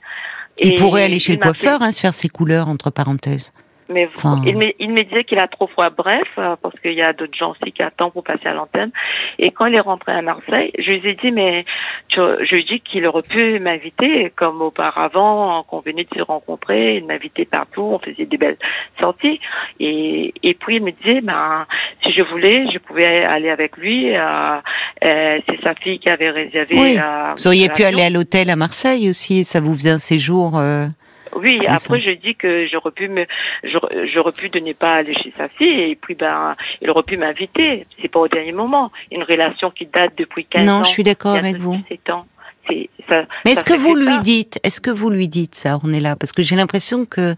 Il 0.60 0.76
pourrait 0.76 1.04
aller 1.04 1.20
chez 1.20 1.34
le 1.34 1.40
coiffeur, 1.40 1.82
hein, 1.82 1.92
se 1.92 2.00
faire 2.00 2.14
ses 2.14 2.30
couleurs 2.30 2.68
entre 2.68 2.92
parenthèses. 2.92 3.52
Mais 3.90 4.10
il, 4.46 4.58
me, 4.58 4.66
il 4.80 4.92
me 4.92 5.04
disait 5.04 5.24
qu'il 5.24 5.40
a 5.40 5.48
trop 5.48 5.68
froid. 5.68 5.90
Bref, 5.90 6.28
euh, 6.38 6.56
parce 6.62 6.80
qu'il 6.80 6.94
y 6.94 7.02
a 7.02 7.14
d'autres 7.14 7.38
gens 7.38 7.52
aussi 7.52 7.72
qui 7.72 7.82
attendent 7.82 8.14
pour 8.14 8.24
passer 8.24 8.48
à 8.48 8.54
l'antenne. 8.54 8.92
Et 9.40 9.52
quand 9.52 9.66
il 9.66 9.76
est 9.76 9.80
rentré 9.80 10.12
à 10.12 10.22
Marseille, 10.22 10.72
je 10.78 10.92
lui 10.92 11.10
ai 11.10 11.16
dit, 11.16 11.32
mais 11.32 11.66
je, 12.10 12.54
lui 12.54 12.62
ai 12.62 12.64
dit 12.64 12.80
qu'il 12.82 13.06
aurait 13.06 13.24
pu 13.24 13.60
m'inviter 13.60 14.32
comme 14.36 14.62
auparavant, 14.62 15.64
qu'on 15.64 15.80
venait 15.80 16.04
de 16.04 16.18
se 16.18 16.22
rencontrer, 16.22 16.98
il 16.98 17.06
m'invitait 17.06 17.46
partout, 17.46 17.82
on 17.82 18.00
faisait 18.00 18.26
des 18.26 18.38
belles 18.38 18.58
sorties. 19.00 19.40
Et, 19.80 20.34
et 20.44 20.54
puis 20.54 20.78
il 20.78 20.84
me 20.84 20.92
disait, 20.92 21.22
ben, 21.22 21.66
si 22.04 22.12
je 22.14 22.22
voulais, 22.22 22.66
je 22.72 22.80
pouvais 22.80 23.24
aller 23.24 23.50
avec 23.50 23.78
lui. 23.78 24.16
Euh, 24.16 24.58
euh, 25.04 25.40
c'est 25.48 25.62
sa 25.62 25.76
fille 25.76 26.00
qui 26.00 26.10
avait 26.10 26.30
réservé. 26.30 26.76
Oui. 26.78 26.98
Vous 27.38 27.48
auriez 27.48 27.70
pu 27.70 27.84
aller 27.84 28.04
à 28.04 28.10
l'hôtel 28.10 28.50
à 28.50 28.56
Marseille 28.56 29.10
aussi, 29.10 29.44
ça 29.44 29.60
vous 29.60 29.74
faisait 29.74 29.92
un 29.92 30.00
séjour. 30.00 30.62
Oui, 31.36 31.60
après 31.68 32.02
je 32.02 32.12
dis 32.12 32.36
que 32.36 32.68
j'aurais 32.68 32.92
pu 32.92 33.08
me, 33.08 33.26
j'aurais 33.64 34.32
pu 34.32 34.50
de 34.50 34.60
ne 34.60 34.74
pas 34.74 34.96
aller 34.96 35.14
chez 35.14 35.34
sa 35.38 35.48
fille 35.48 35.92
et 35.92 35.96
puis 35.96 36.16
ben, 36.16 36.56
il 36.82 36.90
aurait 36.90 37.04
pu 37.04 37.18
m'inviter. 37.18 37.86
C'est 38.02 38.08
pas 38.08 38.20
au 38.20 38.28
dernier 38.28 38.52
moment. 38.52 38.92
Une 39.12 39.24
relation 39.24 39.72
qui 39.72 39.86
date 39.86 40.14
depuis 40.18 40.46
15 40.46 40.70
ans. 40.70 40.78
Non, 40.78 40.84
je 40.84 40.90
suis 40.90 41.04
d'accord 41.04 41.36
avec 41.36 41.58
vous. 41.58 41.78
Ans. 42.10 42.26
Ça, 43.10 43.26
Mais 43.44 43.52
est-ce 43.52 43.66
que 43.66 43.74
vous 43.74 43.94
lui 43.96 44.18
dites, 44.20 44.60
est-ce 44.64 44.80
que 44.80 44.90
vous 44.90 45.10
lui 45.10 45.28
dites 45.28 45.54
ça, 45.54 45.78
on 45.84 45.92
est 45.92 46.00
là? 46.00 46.16
Parce 46.16 46.32
que 46.32 46.42
j'ai 46.42 46.56
l'impression 46.56 47.06
que 47.06 47.36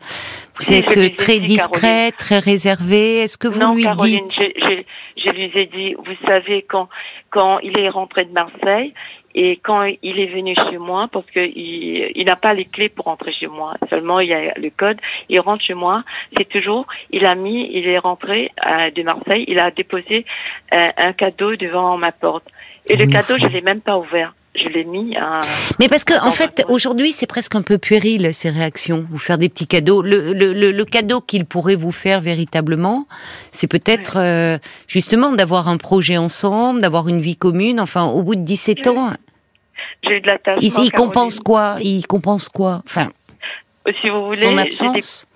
vous 0.59 0.71
êtes 0.71 1.15
très 1.15 1.39
discret, 1.39 2.11
très 2.11 2.37
réservé. 2.37 3.17
Est-ce 3.17 3.37
que 3.37 3.47
vous 3.47 3.59
non, 3.59 3.73
lui 3.73 3.83
Caroline, 3.83 4.27
dites? 4.27 4.53
je, 4.55 4.61
je, 4.61 5.23
je, 5.23 5.29
lui 5.31 5.51
ai 5.55 5.65
dit, 5.65 5.95
vous 5.95 6.27
savez, 6.27 6.63
quand, 6.69 6.89
quand 7.31 7.57
il 7.59 7.77
est 7.79 7.89
rentré 7.89 8.25
de 8.25 8.33
Marseille, 8.33 8.93
et 9.37 9.59
quand 9.61 9.83
il 10.01 10.19
est 10.19 10.27
venu 10.27 10.55
chez 10.55 10.77
moi, 10.77 11.09
parce 11.11 11.25
que 11.25 11.41
il, 11.41 12.09
il 12.15 12.25
n'a 12.25 12.37
pas 12.37 12.53
les 12.53 12.63
clés 12.63 12.87
pour 12.87 13.05
rentrer 13.05 13.33
chez 13.33 13.47
moi, 13.47 13.73
seulement 13.89 14.21
il 14.21 14.29
y 14.29 14.33
a 14.33 14.53
le 14.57 14.69
code, 14.69 14.97
il 15.27 15.41
rentre 15.41 15.63
chez 15.63 15.73
moi, 15.73 16.03
c'est 16.37 16.47
toujours, 16.47 16.87
il 17.11 17.25
a 17.25 17.35
mis, 17.35 17.69
il 17.73 17.85
est 17.85 17.99
rentré 17.99 18.51
euh, 18.65 18.89
de 18.91 19.03
Marseille, 19.03 19.43
il 19.49 19.59
a 19.59 19.71
déposé 19.71 20.25
euh, 20.73 20.87
un 20.95 21.11
cadeau 21.11 21.57
devant 21.57 21.97
ma 21.97 22.13
porte. 22.13 22.45
Et 22.89 22.95
le 22.95 23.07
cadeau, 23.07 23.35
je 23.37 23.47
l'ai 23.47 23.61
même 23.61 23.81
pas 23.81 23.97
ouvert 23.97 24.33
je 24.55 24.69
l'ai 24.69 24.85
mis 24.85 25.15
à... 25.17 25.41
Mais 25.79 25.87
parce 25.89 26.03
que 26.03 26.13
en 26.25 26.31
fait, 26.31 26.65
aujourd'hui, 26.69 27.11
c'est 27.11 27.27
presque 27.27 27.55
un 27.55 27.61
peu 27.61 27.77
puéril 27.77 28.33
ces 28.33 28.49
réactions. 28.49 29.05
Vous 29.11 29.17
faire 29.17 29.37
des 29.37 29.49
petits 29.49 29.67
cadeaux. 29.67 30.01
Le, 30.01 30.33
le, 30.33 30.53
le, 30.53 30.85
cadeau 30.85 31.19
qu'il 31.19 31.45
pourrait 31.45 31.75
vous 31.75 31.91
faire 31.91 32.21
véritablement, 32.21 33.05
c'est 33.51 33.67
peut-être 33.67 34.17
euh, 34.17 34.57
justement 34.87 35.33
d'avoir 35.33 35.67
un 35.67 35.77
projet 35.77 36.17
ensemble, 36.17 36.81
d'avoir 36.81 37.09
une 37.09 37.19
vie 37.19 37.35
commune. 37.35 37.79
Enfin, 37.79 38.05
au 38.05 38.23
bout 38.23 38.35
de 38.35 38.41
17 38.41 38.87
ans, 38.87 39.11
j'ai 40.07 40.17
eu 40.17 40.21
de 40.21 40.27
l'attachement. 40.27 40.61
Il, 40.61 40.85
il 40.85 40.91
compense 40.91 41.39
quoi? 41.39 41.77
Il 41.81 42.05
compense 42.07 42.49
quoi? 42.49 42.81
Enfin, 42.85 43.09
si 44.01 44.09
vous 44.09 44.25
voulez, 44.25 44.41
son 44.41 44.57
absence? 44.57 45.27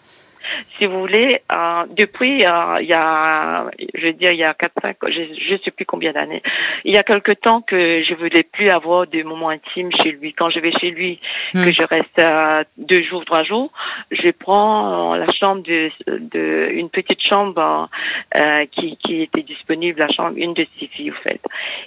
Si 0.77 0.85
vous 0.85 0.99
voulez, 0.99 1.41
euh, 1.51 1.83
depuis 1.95 2.45
euh, 2.45 2.81
il 2.81 2.88
y 2.88 2.93
a, 2.93 3.69
je 3.95 4.07
veux 4.07 4.13
dire, 4.13 4.31
il 4.31 4.39
y 4.39 4.43
a 4.43 4.53
quatre 4.53 4.73
cinq, 4.81 4.97
je, 5.07 5.53
ne 5.53 5.57
sais 5.59 5.71
plus 5.71 5.85
combien 5.85 6.12
d'années, 6.12 6.41
il 6.85 6.93
y 6.93 6.97
a 6.97 7.03
quelque 7.03 7.31
temps 7.31 7.62
que 7.62 8.03
je 8.03 8.13
voulais 8.15 8.43
plus 8.43 8.69
avoir 8.69 9.07
de 9.07 9.23
moments 9.23 9.49
intimes 9.49 9.91
chez 10.01 10.12
lui. 10.12 10.33
Quand 10.33 10.49
je 10.49 10.59
vais 10.59 10.71
chez 10.79 10.91
lui, 10.91 11.19
hmm. 11.53 11.63
que 11.63 11.71
je 11.71 11.83
reste 11.83 12.19
euh, 12.19 12.63
deux 12.77 13.03
jours, 13.03 13.25
trois 13.25 13.43
jours, 13.43 13.71
je 14.12 14.29
prends 14.31 15.15
la 15.15 15.31
chambre 15.31 15.63
de, 15.63 15.91
de 16.07 16.69
une 16.73 16.89
petite 16.89 17.21
chambre 17.21 17.89
euh, 18.35 18.65
qui, 18.71 18.97
qui 18.97 19.21
était 19.21 19.41
disponible, 19.41 19.99
la 19.99 20.09
chambre 20.12 20.33
une 20.38 20.53
de 20.53 20.65
ses 20.79 20.88
filles, 20.88 21.12
en 21.12 21.21
fait. 21.23 21.41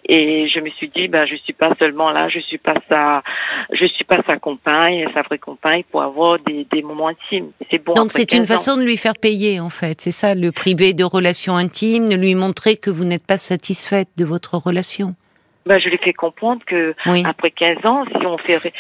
Et 0.09 0.49
je 0.49 0.61
me 0.61 0.71
suis 0.71 0.89
dit, 0.89 1.09
ben 1.09 1.27
je 1.27 1.37
suis 1.37 1.53
pas 1.53 1.73
seulement 1.79 2.11
là, 2.11 2.29
je 2.29 2.41
suis 2.41 2.59
pas 2.59 2.75
sa, 2.89 3.23
je 3.73 3.87
suis 3.87 4.05
pas 4.05 4.21
sa 4.27 4.37
compagne, 4.37 5.07
sa 5.15 5.23
vraie 5.23 5.39
compagne, 5.39 5.85
pour 5.91 6.03
avoir 6.03 6.39
des, 6.41 6.67
des 6.71 6.83
moments 6.83 7.09
intimes. 7.09 7.53
C'est 7.71 7.79
bon. 7.79 7.93
Donc 7.95 8.11
c'est 8.11 8.33
une 8.33 8.45
façon 8.53 8.77
de 8.77 8.83
lui 8.83 8.97
faire 8.97 9.15
payer, 9.15 9.61
en 9.61 9.71
fait. 9.71 10.01
C'est 10.01 10.11
ça, 10.11 10.35
le 10.35 10.53
privé 10.53 10.93
de 10.93 11.05
relations 11.05 11.57
intimes, 11.57 12.09
de 12.09 12.17
lui 12.17 12.35
montrer 12.35 12.77
que 12.77 12.91
vous 12.91 13.05
n'êtes 13.05 13.27
pas 13.27 13.39
satisfaite 13.39 14.09
de 14.17 14.25
votre 14.25 14.57
relation. 14.57 15.15
Ben, 15.65 15.79
je 15.79 15.89
lui 15.89 15.99
fais 15.99 16.13
comprendre 16.13 16.61
que 16.67 16.93
après 17.25 17.53
15 17.53 17.87
ans, 17.87 18.05
si 18.05 18.27
on 18.27 18.37
fait, 18.39 18.73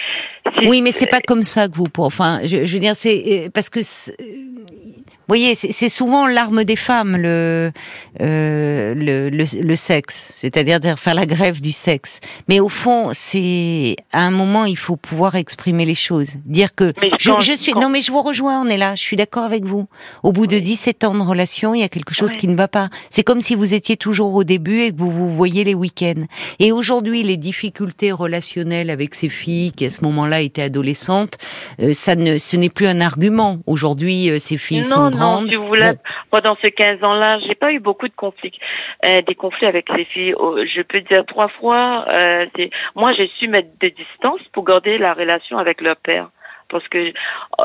oui, 0.66 0.82
mais 0.82 0.90
c'est 0.90 1.06
pas 1.06 1.20
comme 1.20 1.44
ça 1.44 1.68
que 1.68 1.76
vous, 1.76 1.87
enfin, 1.98 2.40
je, 2.42 2.64
je 2.64 2.74
veux 2.74 2.80
dire, 2.80 2.96
c'est 2.96 3.46
euh, 3.46 3.48
parce 3.52 3.70
que 3.70 3.78
vous 3.78 5.01
voyez, 5.32 5.54
c'est 5.54 5.88
souvent 5.88 6.26
l'arme 6.26 6.62
des 6.64 6.76
femmes, 6.76 7.16
le, 7.16 7.72
euh, 8.20 8.94
le, 8.94 9.30
le, 9.30 9.76
sexe, 9.76 10.30
c'est-à-dire 10.34 10.78
faire 10.98 11.14
la 11.14 11.24
grève 11.24 11.62
du 11.62 11.72
sexe. 11.72 12.20
Mais 12.48 12.60
au 12.60 12.68
fond, 12.68 13.12
c'est 13.14 13.96
à 14.12 14.20
un 14.20 14.30
moment, 14.30 14.66
il 14.66 14.76
faut 14.76 14.96
pouvoir 14.96 15.36
exprimer 15.36 15.86
les 15.86 15.94
choses, 15.94 16.34
dire 16.44 16.74
que 16.74 16.92
je, 17.18 17.54
suis. 17.56 17.72
Non, 17.72 17.88
mais 17.88 18.02
je 18.02 18.12
vous 18.12 18.20
rejoins, 18.20 18.60
on 18.60 18.68
est 18.68 18.76
là, 18.76 18.94
je 18.94 19.00
suis 19.00 19.16
d'accord 19.16 19.44
avec 19.44 19.64
vous. 19.64 19.86
Au 20.22 20.32
bout 20.32 20.46
de 20.46 20.58
17 20.58 21.04
ans 21.04 21.14
de 21.14 21.22
relation, 21.22 21.74
il 21.74 21.80
y 21.80 21.84
a 21.84 21.88
quelque 21.88 22.12
chose 22.12 22.32
qui 22.34 22.46
ne 22.46 22.54
va 22.54 22.68
pas. 22.68 22.90
C'est 23.08 23.22
comme 23.22 23.40
si 23.40 23.54
vous 23.54 23.72
étiez 23.72 23.96
toujours 23.96 24.34
au 24.34 24.44
début 24.44 24.80
et 24.80 24.92
que 24.92 24.98
vous 24.98 25.10
vous 25.10 25.34
voyez 25.34 25.64
les 25.64 25.74
week-ends. 25.74 26.26
Et 26.58 26.72
aujourd'hui, 26.72 27.22
les 27.22 27.38
difficultés 27.38 28.12
relationnelles 28.12 28.90
avec 28.90 29.14
ces 29.14 29.30
filles 29.30 29.72
qui 29.72 29.86
à 29.86 29.90
ce 29.90 30.04
moment-là 30.04 30.42
étaient 30.42 30.60
adolescentes, 30.60 31.38
euh, 31.80 31.94
ça 31.94 32.16
ne, 32.16 32.36
ce 32.36 32.56
n'est 32.58 32.68
plus 32.68 32.86
un 32.86 33.00
argument. 33.00 33.60
Aujourd'hui, 33.66 34.28
euh, 34.28 34.38
ces 34.38 34.58
filles 34.58 34.84
sont 34.84 35.10
non, 35.10 35.21
si 35.48 35.54
vous 35.54 35.66
voulez, 35.66 35.92
pendant 36.30 36.56
ces 36.62 36.70
15 36.70 37.02
ans-là, 37.02 37.38
j'ai 37.46 37.54
pas 37.54 37.72
eu 37.72 37.80
beaucoup 37.80 38.08
de 38.08 38.14
conflits, 38.14 38.58
euh, 39.04 39.22
des 39.22 39.35
conflits 39.35 39.66
avec 39.66 39.88
les 39.90 40.04
filles. 40.04 40.35
Oh, 40.38 40.56
je 40.58 40.82
peux 40.82 41.00
dire 41.00 41.24
trois 41.26 41.48
fois. 41.48 42.04
Euh, 42.08 42.46
c'est 42.56 42.70
moi, 42.94 43.12
j'ai 43.12 43.30
su 43.38 43.48
mettre 43.48 43.68
des 43.80 43.90
distances 43.90 44.42
pour 44.52 44.64
garder 44.64 44.98
la 44.98 45.14
relation 45.14 45.58
avec 45.58 45.80
leur 45.80 45.96
père, 45.96 46.28
parce 46.68 46.87
que 46.88 46.98
euh, 46.98 47.12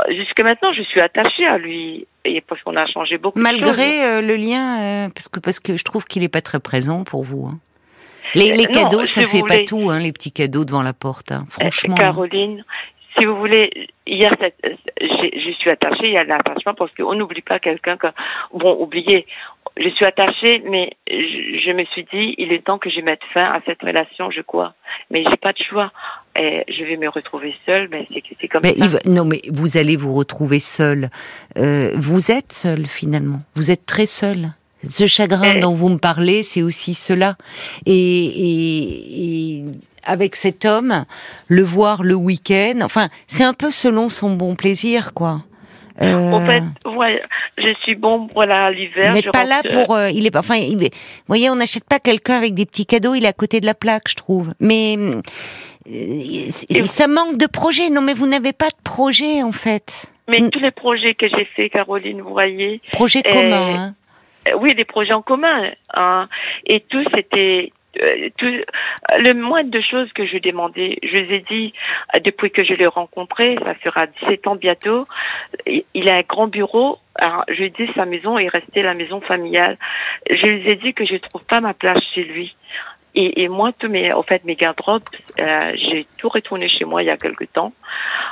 jusque 0.09 0.39
maintenant, 0.39 0.73
je 0.73 0.83
suis 0.83 1.01
attachée 1.01 1.45
à 1.45 1.57
lui 1.57 2.07
et 2.25 2.41
parce 2.41 2.61
qu'on 2.61 2.75
a 2.75 2.85
changé 2.87 3.17
beaucoup. 3.17 3.39
Malgré 3.39 4.03
euh, 4.03 4.21
le 4.21 4.35
lien, 4.35 5.09
parce 5.13 5.29
que 5.29 5.39
parce 5.39 5.59
que 5.59 5.75
je 5.75 5.83
trouve 5.83 6.05
qu'il 6.05 6.23
est 6.23 6.29
pas 6.29 6.41
très 6.41 6.59
présent 6.59 7.03
pour 7.03 7.23
vous. 7.23 7.47
Hein. 7.47 7.59
Les, 8.35 8.55
les 8.55 8.65
cadeaux, 8.65 9.05
ça 9.05 9.23
fait 9.23 9.41
pas 9.47 9.63
tout, 9.63 9.89
hein, 9.89 9.99
les 9.99 10.11
petits 10.11 10.31
cadeaux 10.31 10.65
devant 10.65 10.83
la 10.83 10.93
porte. 10.93 11.31
Hein, 11.31 11.45
franchement. 11.49 11.95
Caroline, 11.95 12.63
si 13.17 13.25
vous 13.25 13.35
voulez, 13.35 13.89
il 14.05 14.17
y 14.17 14.25
a 14.25 14.31
cette, 14.39 14.55
je 15.01 15.51
suis 15.59 15.69
attachée, 15.69 16.07
il 16.07 16.13
y 16.13 16.17
a 16.17 16.23
l'attachement 16.23 16.73
parce 16.73 16.91
qu'on 16.93 17.15
n'oublie 17.15 17.41
pas 17.41 17.59
quelqu'un 17.59 17.97
que, 17.97 18.07
bon, 18.53 18.77
oubliez, 18.79 19.25
je 19.79 19.89
suis 19.89 20.05
attachée, 20.05 20.63
mais 20.69 20.91
je, 21.09 21.71
me 21.71 21.85
suis 21.85 22.03
dit, 22.03 22.35
il 22.37 22.51
est 22.51 22.63
temps 22.63 22.77
que 22.77 22.89
je 22.89 23.01
mette 23.01 23.21
fin 23.33 23.45
à 23.45 23.61
cette 23.65 23.81
relation, 23.81 24.31
je 24.31 24.41
crois. 24.41 24.73
Mais 25.11 25.23
j'ai 25.29 25.37
pas 25.37 25.53
de 25.53 25.63
choix. 25.69 25.91
Et 26.39 26.63
je 26.67 26.83
vais 26.83 26.97
me 26.97 27.09
retrouver 27.09 27.55
seule, 27.65 27.87
mais 27.89 28.05
c'est 28.09 28.47
comme 28.47 28.61
mais 28.63 28.75
ça. 28.75 28.99
non, 29.05 29.25
mais 29.25 29.41
vous 29.51 29.77
allez 29.77 29.95
vous 29.95 30.13
retrouver 30.13 30.59
seule. 30.59 31.09
Euh, 31.57 31.93
vous 31.97 32.31
êtes 32.31 32.53
seule 32.53 32.85
finalement. 32.85 33.39
Vous 33.55 33.71
êtes 33.71 33.85
très 33.85 34.05
seule. 34.05 34.49
Ce 34.83 35.07
chagrin 35.07 35.59
dont 35.59 35.73
vous 35.73 35.89
me 35.89 35.97
parlez, 35.97 36.43
c'est 36.43 36.61
aussi 36.61 36.93
cela. 36.93 37.35
Et, 37.87 37.93
et, 37.93 39.57
et 39.57 39.63
avec 40.07 40.35
cet 40.35 40.65
homme, 40.65 41.05
le 41.47 41.63
voir 41.63 42.01
le 42.03 42.15
week-end. 42.15 42.79
Enfin, 42.81 43.09
c'est 43.27 43.43
un 43.43 43.53
peu 43.53 43.69
selon 43.69 44.09
son 44.09 44.31
bon 44.31 44.55
plaisir, 44.55 45.13
quoi. 45.13 45.43
Euh... 46.01 46.31
En 46.31 46.45
fait, 46.45 46.63
ouais, 46.85 47.21
je 47.57 47.73
suis 47.81 47.95
bon, 47.95 48.29
voilà, 48.33 48.71
l'hiver. 48.71 49.11
Il 49.15 49.25
n'est 49.25 49.31
pas 49.31 49.45
là 49.45 49.61
pour, 49.67 49.95
euh, 49.95 50.09
il 50.09 50.25
est 50.27 50.31
pas, 50.31 50.39
enfin, 50.39 50.55
il, 50.55 50.77
vous 50.77 50.89
voyez, 51.27 51.49
on 51.49 51.55
n'achète 51.55 51.85
pas 51.85 51.99
quelqu'un 51.99 52.37
avec 52.37 52.53
des 52.53 52.65
petits 52.65 52.85
cadeaux, 52.85 53.15
il 53.15 53.25
est 53.25 53.29
à 53.29 53.33
côté 53.33 53.59
de 53.61 53.65
la 53.65 53.73
plaque, 53.73 54.07
je 54.07 54.15
trouve. 54.15 54.53
Mais 54.59 54.95
euh, 54.97 55.21
ça 56.49 57.07
manque 57.07 57.37
de 57.37 57.47
projet. 57.47 57.89
Non, 57.89 58.01
mais 58.01 58.13
vous 58.13 58.27
n'avez 58.27 58.53
pas 58.53 58.69
de 58.69 58.81
projet, 58.83 59.41
en 59.41 59.51
fait. 59.51 60.05
Mais 60.27 60.47
tous 60.49 60.59
les 60.59 60.71
projets 60.71 61.15
que 61.15 61.27
j'ai 61.29 61.45
fait, 61.55 61.69
Caroline, 61.69 62.21
vous 62.21 62.31
voyez. 62.31 62.81
Projets 62.91 63.23
communs, 63.23 63.75
hein. 63.75 63.95
Oui, 64.59 64.75
des 64.75 64.85
projets 64.85 65.13
en 65.13 65.21
commun. 65.21 65.71
Hein. 65.93 66.29
Et 66.65 66.81
tout, 66.81 67.03
c'était 67.13 67.71
euh, 67.73 67.76
tout, 68.37 68.45
le 69.19 69.33
moins 69.33 69.63
de 69.63 69.81
choses 69.81 70.11
que 70.13 70.25
je 70.25 70.37
demandais, 70.37 70.97
je 71.03 71.17
lui 71.17 71.35
ai 71.35 71.45
dit, 71.49 71.73
euh, 72.15 72.19
depuis 72.19 72.51
que 72.51 72.63
je 72.63 72.73
l'ai 72.73 72.87
rencontré, 72.87 73.57
ça 73.63 73.73
fera 73.75 74.07
17 74.07 74.47
ans 74.47 74.55
bientôt, 74.55 75.07
il 75.65 76.09
a 76.09 76.15
un 76.15 76.21
grand 76.21 76.47
bureau, 76.47 76.99
alors, 77.19 77.43
je 77.47 77.55
lui 77.55 77.65
ai 77.65 77.69
dit 77.69 77.91
sa 77.95 78.05
maison 78.05 78.37
est 78.37 78.47
restée 78.47 78.83
la 78.83 78.93
maison 78.93 79.21
familiale. 79.21 79.77
Je 80.29 80.45
lui 80.45 80.69
ai 80.69 80.75
dit 80.75 80.93
que 80.93 81.03
je 81.05 81.15
trouve 81.15 81.43
pas 81.45 81.61
ma 81.61 81.73
place 81.73 82.03
chez 82.13 82.23
lui. 82.23 82.55
Et, 83.15 83.41
et 83.43 83.47
moi, 83.47 83.71
tous 83.79 83.89
mes, 83.89 84.13
en 84.13 84.21
fait, 84.21 84.45
mes 84.45 84.55
garde-robes, 84.55 85.01
euh, 85.39 85.71
j'ai 85.75 86.05
tout 86.17 86.29
retourné 86.29 86.69
chez 86.69 86.85
moi 86.85 87.01
il 87.01 87.07
y 87.07 87.09
a 87.09 87.17
quelque 87.17 87.45
temps, 87.45 87.73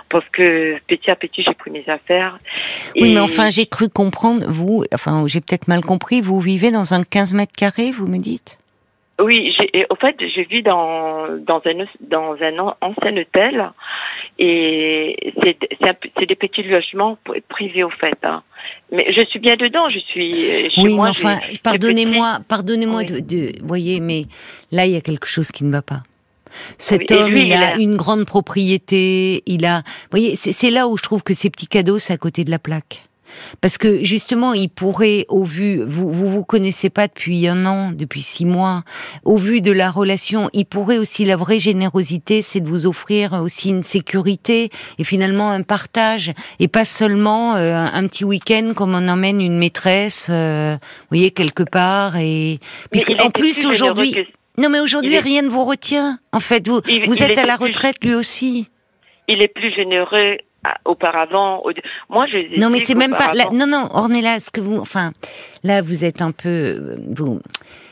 parce 0.10 0.25
que 0.30 0.78
petit 0.88 1.10
à 1.10 1.15
petit, 1.15 1.41
j'ai 1.41 1.56
pris 1.56 1.71
mes 1.71 1.89
affaires. 1.89 2.38
Oui, 2.95 3.12
mais 3.12 3.19
enfin, 3.19 3.49
j'ai 3.49 3.65
cru 3.65 3.89
comprendre, 3.89 4.45
vous, 4.47 4.84
enfin, 4.93 5.25
j'ai 5.25 5.41
peut-être 5.41 5.67
mal 5.67 5.84
compris, 5.84 6.21
vous 6.21 6.39
vivez 6.39 6.69
dans 6.69 6.93
un 6.93 7.01
15 7.01 7.34
mètres 7.34 7.54
carrés, 7.58 7.91
vous 7.91 8.06
me 8.06 8.19
dites? 8.19 8.60
Oui, 9.21 9.56
j'ai, 9.58 9.86
au 9.89 9.95
fait, 9.95 10.15
je 10.19 10.41
vis 10.41 10.62
dans 10.62 11.28
dans 11.39 11.62
un 11.65 11.86
dans 12.01 12.36
un 12.41 12.73
ancien 12.82 13.15
hôtel 13.17 13.71
et 14.38 15.34
c'est 15.41 15.58
c'est 15.80 16.25
des 16.25 16.36
petits 16.36 16.63
logements 16.63 17.17
privés 17.47 17.84
au 17.84 17.89
fait. 17.89 18.17
Hein. 18.23 18.43
Mais 18.91 19.13
je 19.13 19.23
suis 19.25 19.39
bien 19.39 19.56
dedans, 19.56 19.88
je 19.89 19.99
suis 19.99 20.34
chez 20.34 20.82
oui, 20.82 20.95
moi. 20.95 21.06
mais 21.06 21.10
enfin, 21.12 21.38
pardonnez-moi, 21.63 22.39
pardonnez-moi 22.47 23.04
de, 23.06 23.19
de, 23.21 23.54
voyez, 23.63 24.01
mais 24.01 24.25
là 24.71 24.86
il 24.86 24.91
y 24.91 24.97
a 24.97 25.01
quelque 25.01 25.28
chose 25.28 25.49
qui 25.51 25.63
ne 25.63 25.71
va 25.71 25.82
pas. 25.82 26.04
Cet 26.78 27.12
homme, 27.12 27.36
il, 27.36 27.54
a, 27.54 27.75
une 27.78 27.95
grande 27.95 28.25
propriété, 28.25 29.43
il 29.45 29.65
a, 29.65 29.84
voyez, 30.12 30.36
c'est 30.36 30.71
là 30.71 30.88
où 30.88 30.97
je 30.97 31.04
trouve 31.04 31.23
que 31.23 31.34
ces 31.34 31.49
petits 31.49 31.67
cadeaux, 31.67 31.99
c'est 31.99 32.13
à 32.13 32.17
côté 32.17 32.43
de 32.43 32.51
la 32.51 32.60
plaque. 32.60 33.08
Parce 33.61 33.77
que 33.77 34.03
justement, 34.03 34.53
il 34.53 34.69
pourrait, 34.69 35.25
au 35.29 35.43
vu, 35.43 35.83
vous, 35.83 36.11
vous 36.11 36.27
vous 36.27 36.43
connaissez 36.43 36.89
pas 36.89 37.07
depuis 37.07 37.47
un 37.47 37.65
an, 37.65 37.91
depuis 37.91 38.21
six 38.21 38.45
mois, 38.45 38.83
au 39.23 39.37
vu 39.37 39.61
de 39.61 39.71
la 39.71 39.89
relation, 39.89 40.49
il 40.53 40.65
pourrait 40.65 40.97
aussi 40.97 41.25
la 41.25 41.35
vraie 41.35 41.59
générosité, 41.59 42.41
c'est 42.41 42.59
de 42.59 42.69
vous 42.69 42.85
offrir 42.85 43.33
aussi 43.33 43.69
une 43.69 43.83
sécurité 43.83 44.69
et 44.99 45.03
finalement 45.03 45.51
un 45.51 45.61
partage 45.61 46.31
et 46.59 46.67
pas 46.67 46.85
seulement 46.85 47.55
euh, 47.55 47.73
un 47.75 48.07
petit 48.07 48.23
week-end 48.23 48.73
comme 48.75 48.95
on 48.95 49.07
emmène 49.07 49.41
une 49.41 49.57
maîtresse, 49.57 50.27
euh, 50.29 50.75
vous 50.75 51.07
voyez 51.17 51.31
quelque 51.31 51.63
part 51.63 52.17
et 52.17 52.59
puisque 52.91 53.13
en 53.19 53.29
plus 53.29 53.65
aujourd'hui. 53.65 54.15
Non, 54.57 54.69
mais 54.69 54.79
aujourd'hui, 54.79 55.19
rien 55.19 55.41
ne 55.41 55.49
vous 55.49 55.65
retient. 55.65 56.19
En 56.31 56.39
fait, 56.39 56.65
vous, 56.67 56.79
vous 57.07 57.23
êtes 57.23 57.37
à 57.37 57.45
la 57.45 57.57
retraite 57.57 58.03
lui 58.03 58.15
aussi. 58.15 58.69
Il 59.27 59.41
est 59.41 59.49
plus 59.49 59.73
généreux 59.73 60.37
auparavant. 60.86 61.63
Moi, 62.10 62.25
je. 62.28 62.60
Non, 62.60 62.69
mais 62.69 62.80
c'est 62.80 62.95
même 62.95 63.15
pas. 63.15 63.34
non, 63.51 63.67
non, 63.67 63.88
Ornella, 63.91 64.39
ce 64.39 64.49
que 64.49 64.62
vous, 64.62 64.78
enfin, 64.78 65.12
là, 65.63 65.82
vous 65.82 66.06
êtes 66.06 66.21
un 66.21 66.32
peu, 66.32 66.97
vous, 67.15 67.39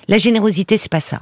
la 0.07 0.17
générosité, 0.17 0.77
c'est 0.77 0.91
pas 0.91 0.99
ça. 0.99 1.21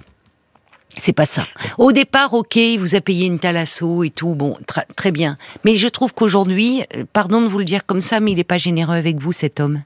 C'est 0.98 1.14
pas 1.14 1.26
ça. 1.26 1.48
Au 1.78 1.92
départ, 1.94 2.34
ok, 2.34 2.56
il 2.58 2.78
vous 2.78 2.96
a 2.96 3.02
payé 3.02 3.26
une 3.26 3.40
thalasso 3.40 4.04
et 4.04 4.10
tout, 4.10 4.36
bon, 4.36 4.58
très 4.96 5.12
bien. 5.12 5.38
Mais 5.64 5.76
je 5.76 5.88
trouve 5.88 6.14
qu'aujourd'hui, 6.14 6.84
euh, 6.98 7.06
pardon 7.14 7.42
de 7.42 7.48
vous 7.48 7.60
le 7.60 7.66
dire 7.66 7.86
comme 7.86 8.02
ça, 8.02 8.20
mais 8.20 8.32
il 8.32 8.36
n'est 8.36 8.44
pas 8.44 8.58
généreux 8.58 8.96
avec 8.96 9.18
vous, 9.18 9.32
cet 9.32 9.62
homme. 9.62 9.84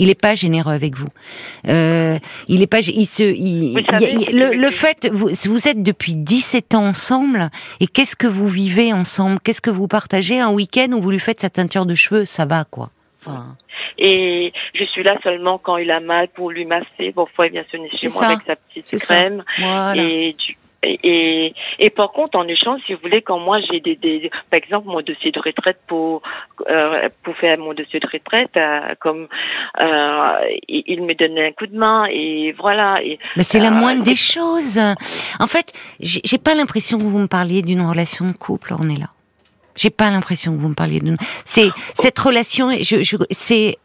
Il 0.00 0.06
n'est 0.06 0.14
pas 0.14 0.34
généreux 0.34 0.72
avec 0.72 0.96
vous. 0.96 1.08
Euh, 1.68 2.18
il 2.48 2.62
est 2.62 2.66
pas. 2.66 2.80
Il 2.80 3.06
se. 3.06 3.22
le, 3.22 4.54
le, 4.54 4.70
fait, 4.70 5.08
vous, 5.12 5.28
vous 5.28 5.68
êtes 5.68 5.82
depuis 5.82 6.14
17 6.14 6.74
ans 6.74 6.86
ensemble, 6.86 7.50
et 7.80 7.86
qu'est-ce 7.86 8.16
que 8.16 8.26
vous 8.26 8.48
vivez 8.48 8.94
ensemble? 8.94 9.38
Qu'est-ce 9.44 9.60
que 9.60 9.70
vous 9.70 9.86
partagez? 9.88 10.40
Un 10.40 10.50
week-end 10.50 10.88
où 10.92 11.02
vous 11.02 11.10
lui 11.10 11.20
faites 11.20 11.40
sa 11.40 11.50
teinture 11.50 11.84
de 11.84 11.94
cheveux 11.94 12.24
Ça 12.24 12.46
va, 12.46 12.64
quoi. 12.64 12.90
Enfin... 13.20 13.56
Et 14.02 14.54
je 14.74 14.84
suis 14.84 15.02
là 15.02 15.18
seulement 15.22 15.58
quand 15.58 15.76
il 15.76 15.90
a 15.90 16.00
mal 16.00 16.28
pour 16.28 16.50
lui 16.50 16.64
masser. 16.64 17.12
Parfois, 17.14 17.46
il 17.48 17.52
vient 17.52 17.64
sonner 17.70 17.90
chez 17.92 18.08
moi 18.08 18.24
avec 18.24 18.38
sa 18.46 18.56
petite 18.56 19.02
crème. 19.02 19.44
Voilà. 19.60 20.02
Et 20.02 20.34
du 20.38 20.56
et, 20.82 21.54
et 21.78 21.90
par 21.90 22.10
contre, 22.12 22.38
en 22.38 22.48
échange, 22.48 22.80
si 22.86 22.94
vous 22.94 23.00
voulez, 23.02 23.20
quand 23.20 23.38
moi 23.38 23.60
j'ai 23.60 23.80
des, 23.80 23.96
des, 23.96 24.30
par 24.50 24.58
exemple, 24.58 24.88
mon 24.88 25.02
dossier 25.02 25.30
de 25.30 25.38
retraite 25.38 25.78
pour 25.86 26.22
euh, 26.68 27.08
pour 27.22 27.36
faire 27.36 27.58
mon 27.58 27.74
dossier 27.74 28.00
de 28.00 28.08
retraite, 28.10 28.56
euh, 28.56 28.94
comme 28.98 29.28
euh, 29.78 30.32
il, 30.68 31.02
me 31.02 31.14
donnait 31.14 31.48
un 31.48 31.52
coup 31.52 31.66
de 31.66 31.76
main 31.76 32.06
et 32.10 32.54
voilà. 32.58 33.02
Et, 33.02 33.18
Mais 33.36 33.42
c'est 33.42 33.58
la 33.58 33.68
euh, 33.68 33.72
moindre 33.72 34.02
des 34.04 34.16
choses. 34.16 34.78
En 35.38 35.46
fait, 35.46 35.72
j'ai 36.00 36.38
pas 36.38 36.54
l'impression 36.54 36.96
que 36.96 37.04
vous 37.04 37.18
me 37.18 37.28
parliez 37.28 37.60
d'une 37.60 37.82
relation 37.82 38.26
de 38.26 38.32
couple. 38.32 38.74
On 38.78 38.88
est 38.88 38.98
là. 38.98 39.10
J'ai 39.76 39.90
pas 39.90 40.10
l'impression 40.10 40.54
que 40.54 40.60
vous 40.60 40.68
me 40.68 40.74
parliez 40.74 41.00
de. 41.00 41.16
C'est 41.44 41.70
cette 41.98 42.18
relation. 42.18 42.70
Je, 42.70 43.02
je 43.02 43.16
c'est 43.30 43.76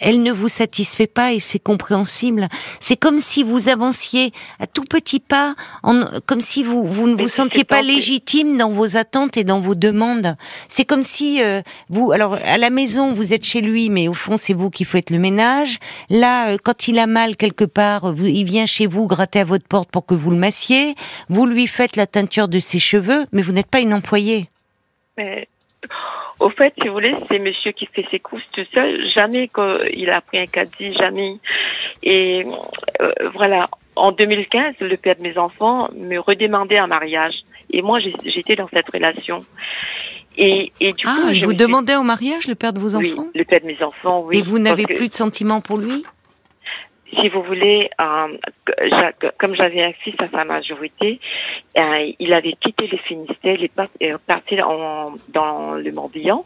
elle 0.00 0.22
ne 0.22 0.32
vous 0.32 0.48
satisfait 0.48 1.06
pas 1.06 1.32
et 1.32 1.40
c'est 1.40 1.58
compréhensible. 1.58 2.48
C'est 2.78 2.96
comme 2.96 3.18
si 3.18 3.42
vous 3.42 3.68
avanciez 3.68 4.32
à 4.58 4.66
tout 4.66 4.84
petit 4.84 5.20
pas, 5.20 5.54
en, 5.82 6.04
comme 6.26 6.40
si 6.40 6.62
vous 6.62 6.84
vous 6.84 7.08
ne 7.08 7.14
vous 7.14 7.28
sentiez 7.28 7.64
pas 7.64 7.82
légitime 7.82 8.56
dans 8.56 8.70
vos 8.70 8.96
attentes 8.96 9.36
et 9.36 9.44
dans 9.44 9.60
vos 9.60 9.74
demandes. 9.74 10.36
C'est 10.68 10.84
comme 10.84 11.02
si 11.02 11.42
euh, 11.42 11.62
vous, 11.88 12.12
alors 12.12 12.38
à 12.44 12.58
la 12.58 12.70
maison 12.70 13.12
vous 13.12 13.32
êtes 13.32 13.44
chez 13.44 13.60
lui, 13.60 13.90
mais 13.90 14.08
au 14.08 14.14
fond 14.14 14.36
c'est 14.36 14.54
vous 14.54 14.70
qui 14.70 14.84
faites 14.84 15.10
le 15.10 15.18
ménage. 15.18 15.78
Là, 16.08 16.50
euh, 16.50 16.56
quand 16.62 16.88
il 16.88 16.98
a 16.98 17.06
mal 17.06 17.36
quelque 17.36 17.64
part, 17.64 18.14
vous, 18.14 18.26
il 18.26 18.44
vient 18.44 18.66
chez 18.66 18.86
vous 18.86 19.06
gratter 19.06 19.40
à 19.40 19.44
votre 19.44 19.66
porte 19.66 19.90
pour 19.90 20.06
que 20.06 20.14
vous 20.14 20.30
le 20.30 20.36
massiez. 20.36 20.94
Vous 21.28 21.46
lui 21.46 21.66
faites 21.66 21.96
la 21.96 22.06
teinture 22.06 22.48
de 22.48 22.60
ses 22.60 22.78
cheveux, 22.78 23.26
mais 23.32 23.42
vous 23.42 23.52
n'êtes 23.52 23.66
pas 23.66 23.80
une 23.80 23.94
employée. 23.94 24.50
Mais 25.20 25.48
au 26.38 26.48
fait, 26.48 26.72
si 26.80 26.88
vous 26.88 26.94
voulez, 26.94 27.14
c'est 27.28 27.38
monsieur 27.38 27.72
qui 27.72 27.86
fait 27.86 28.06
ses 28.10 28.18
courses 28.18 28.42
tout 28.52 28.64
seul. 28.74 29.08
Jamais 29.14 29.48
qu'il 29.48 30.10
a 30.10 30.20
pris 30.20 30.38
un 30.38 30.46
caddie, 30.46 30.94
jamais. 30.98 31.36
Et 32.02 32.46
euh, 33.00 33.12
voilà, 33.34 33.68
en 33.96 34.12
2015, 34.12 34.74
le 34.80 34.96
père 34.96 35.16
de 35.16 35.22
mes 35.22 35.36
enfants 35.38 35.88
me 35.94 36.18
redemandait 36.18 36.78
un 36.78 36.86
mariage. 36.86 37.34
Et 37.70 37.82
moi, 37.82 37.98
j'étais 38.00 38.56
dans 38.56 38.68
cette 38.68 38.90
relation. 38.90 39.40
Et, 40.36 40.72
et 40.80 40.92
du 40.92 41.06
ah, 41.06 41.16
coup, 41.16 41.28
il 41.32 41.44
vous 41.44 41.52
demandait 41.52 41.94
en 41.94 42.04
mariage, 42.04 42.46
le 42.46 42.54
père 42.54 42.72
de 42.72 42.80
vos 42.80 42.94
enfants? 42.94 43.24
Oui, 43.26 43.30
le 43.34 43.44
père 43.44 43.60
de 43.60 43.66
mes 43.66 43.82
enfants, 43.82 44.22
oui. 44.26 44.38
Et 44.38 44.42
vous 44.42 44.58
n'avez 44.58 44.84
plus 44.84 45.08
de 45.08 45.14
sentiments 45.14 45.60
pour 45.60 45.78
lui? 45.78 46.04
Si 47.20 47.28
vous 47.28 47.42
voulez, 47.42 47.90
euh, 48.00 49.12
comme 49.38 49.54
j'avais 49.54 49.82
un 49.82 49.92
fils 49.92 50.14
à 50.18 50.28
sa 50.28 50.44
majorité, 50.44 51.20
euh, 51.76 52.12
il 52.18 52.32
avait 52.32 52.54
quitté 52.54 52.86
le 52.86 52.98
Finistère, 52.98 53.56
il 53.56 53.64
est 53.64 54.18
parti 54.26 54.60
en, 54.62 55.14
dans 55.28 55.72
le 55.72 55.92
Morbihan. 55.92 56.44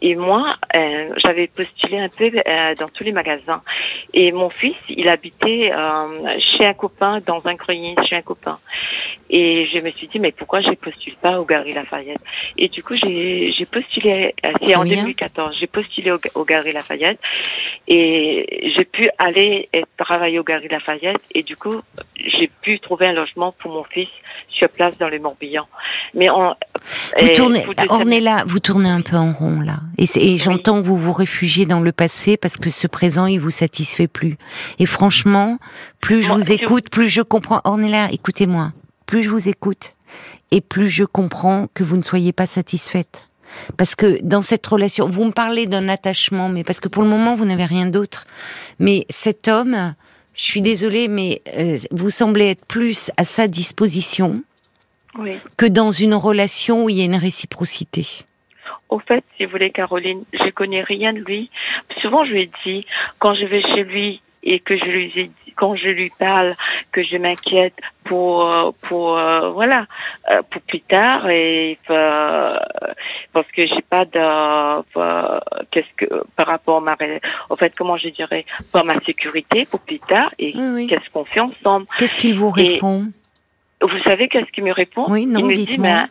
Et 0.00 0.16
moi, 0.16 0.56
euh, 0.74 1.10
j'avais 1.24 1.46
postulé 1.46 1.98
un 1.98 2.08
peu 2.08 2.24
euh, 2.24 2.74
dans 2.74 2.88
tous 2.88 3.04
les 3.04 3.12
magasins. 3.12 3.62
Et 4.12 4.32
mon 4.32 4.50
fils, 4.50 4.76
il 4.88 5.08
habitait 5.08 5.72
euh, 5.72 6.38
chez 6.38 6.66
un 6.66 6.74
copain, 6.74 7.20
dans 7.24 7.40
un 7.46 7.54
grenier 7.54 7.94
chez 8.08 8.16
un 8.16 8.22
copain. 8.22 8.58
Et 9.34 9.64
je 9.64 9.78
me 9.82 9.90
suis 9.90 10.08
dit, 10.08 10.20
mais 10.20 10.30
pourquoi 10.30 10.60
je 10.60 10.70
postule 10.72 11.16
pas 11.16 11.40
au 11.40 11.46
Gary 11.46 11.72
Lafayette? 11.72 12.20
Et 12.58 12.68
du 12.68 12.82
coup, 12.82 12.94
j'ai 12.96 13.66
postulé, 13.70 14.34
euh, 14.44 14.52
c'est 14.66 14.74
en 14.76 14.84
2014, 14.84 15.56
j'ai 15.58 15.66
postulé 15.66 16.12
au, 16.12 16.18
au, 16.34 16.44
Gary 16.44 16.72
Lafayette 16.72 17.18
et 17.88 18.72
j'ai 18.76 18.84
pu 18.84 19.08
aller 19.18 19.70
travailler 19.96 20.38
au 20.38 20.44
Gary 20.44 20.68
Lafayette 20.68 21.22
et 21.34 21.42
du 21.42 21.56
coup, 21.56 21.80
j'ai 22.16 22.50
pu 22.60 22.78
trouver 22.78 23.06
un 23.06 23.14
logement 23.14 23.52
pour 23.58 23.72
mon 23.72 23.84
fils 23.84 24.08
sur 24.50 24.68
place 24.68 24.98
dans 24.98 25.08
le 25.08 25.18
Morbihan. 25.18 25.66
Mais 26.12 26.28
on, 26.28 26.54
vous 27.18 27.28
tournez, 27.28 28.16
est 28.16 28.20
là, 28.20 28.44
vous 28.46 28.60
tournez 28.60 28.90
un 28.90 29.00
peu 29.00 29.16
en 29.16 29.32
rond 29.32 29.60
là. 29.60 29.80
Et, 29.96 30.04
et 30.16 30.36
j'entends 30.36 30.82
que 30.82 30.86
vous 30.86 30.98
vous 30.98 31.12
réfugiez 31.12 31.64
dans 31.64 31.80
le 31.80 31.92
passé 31.92 32.36
parce 32.36 32.58
que 32.58 32.68
ce 32.68 32.86
présent 32.86 33.24
il 33.24 33.40
vous 33.40 33.50
satisfait 33.50 34.08
plus. 34.08 34.36
Et 34.78 34.84
franchement, 34.84 35.58
plus 36.00 36.22
je 36.22 36.30
vous 36.30 36.52
écoute, 36.52 36.90
plus 36.90 37.08
je 37.08 37.22
comprends. 37.22 37.62
Là, 37.64 38.08
écoutez-moi. 38.12 38.72
Plus 39.06 39.22
je 39.22 39.28
vous 39.28 39.48
écoute 39.48 39.94
et 40.50 40.60
plus 40.60 40.88
je 40.88 41.04
comprends 41.04 41.68
que 41.74 41.84
vous 41.84 41.96
ne 41.96 42.02
soyez 42.02 42.32
pas 42.32 42.46
satisfaite. 42.46 43.28
Parce 43.76 43.94
que 43.94 44.18
dans 44.22 44.42
cette 44.42 44.66
relation, 44.66 45.08
vous 45.08 45.24
me 45.24 45.32
parlez 45.32 45.66
d'un 45.66 45.88
attachement, 45.88 46.48
mais 46.48 46.64
parce 46.64 46.80
que 46.80 46.88
pour 46.88 47.02
le 47.02 47.08
moment 47.08 47.34
vous 47.34 47.44
n'avez 47.44 47.64
rien 47.64 47.86
d'autre. 47.86 48.26
Mais 48.78 49.04
cet 49.10 49.48
homme, 49.48 49.94
je 50.34 50.42
suis 50.42 50.62
désolée, 50.62 51.08
mais 51.08 51.42
euh, 51.56 51.76
vous 51.90 52.10
semblez 52.10 52.50
être 52.50 52.64
plus 52.64 53.10
à 53.16 53.24
sa 53.24 53.48
disposition 53.48 54.42
que 55.56 55.66
dans 55.66 55.90
une 55.90 56.14
relation 56.14 56.84
où 56.84 56.88
il 56.88 56.96
y 56.96 57.02
a 57.02 57.04
une 57.04 57.16
réciprocité. 57.16 58.06
Au 58.88 58.98
fait, 58.98 59.24
si 59.36 59.44
vous 59.44 59.52
voulez, 59.52 59.70
Caroline, 59.70 60.24
je 60.32 60.50
connais 60.50 60.82
rien 60.82 61.12
de 61.12 61.18
lui. 61.18 61.50
Souvent, 62.00 62.24
je 62.24 62.32
lui 62.32 62.42
ai 62.42 62.50
dit, 62.64 62.86
quand 63.18 63.34
je 63.34 63.44
vais 63.44 63.62
chez 63.62 63.84
lui 63.84 64.20
et 64.42 64.60
que 64.60 64.76
je 64.76 64.84
lui 64.84 65.04
ai 65.04 65.08
dit, 65.26 65.32
quand 65.52 65.76
je 65.76 65.88
lui 65.88 66.10
parle, 66.18 66.54
que 66.92 67.02
je 67.02 67.16
m'inquiète 67.16 67.74
pour, 68.04 68.44
euh, 68.44 68.70
pour, 68.82 69.16
euh, 69.16 69.50
voilà, 69.50 69.86
euh, 70.30 70.42
pour 70.50 70.62
plus 70.62 70.80
tard 70.80 71.28
et 71.28 71.78
parce 71.86 73.46
que 73.54 73.66
j'ai 73.66 73.82
pas 73.88 74.04
de, 74.04 74.82
qu'est-ce 75.70 75.86
que, 75.96 76.06
par 76.36 76.46
rapport 76.46 76.78
à 76.78 76.80
ma, 76.80 76.96
au 77.50 77.56
fait, 77.56 77.72
comment 77.76 77.96
je 77.96 78.08
dirais, 78.08 78.44
pour 78.72 78.84
ma 78.84 79.00
sécurité 79.00 79.66
pour 79.66 79.80
plus 79.80 80.00
tard 80.00 80.32
et 80.38 80.52
qu'est-ce 80.52 81.10
qu'on 81.12 81.24
fait 81.24 81.40
ensemble. 81.40 81.86
Qu'est-ce 81.98 82.16
qu'il 82.16 82.34
vous 82.34 82.50
répond? 82.50 83.06
vous 83.82 84.02
savez 84.04 84.28
qu'est-ce 84.28 84.50
qu'il 84.52 84.64
me 84.64 84.72
répond? 84.72 85.06
Oui, 85.08 85.26
non, 85.26 85.40
Il 85.40 85.46
me 85.46 85.54
dit, 85.54 85.78
ben, 85.78 86.06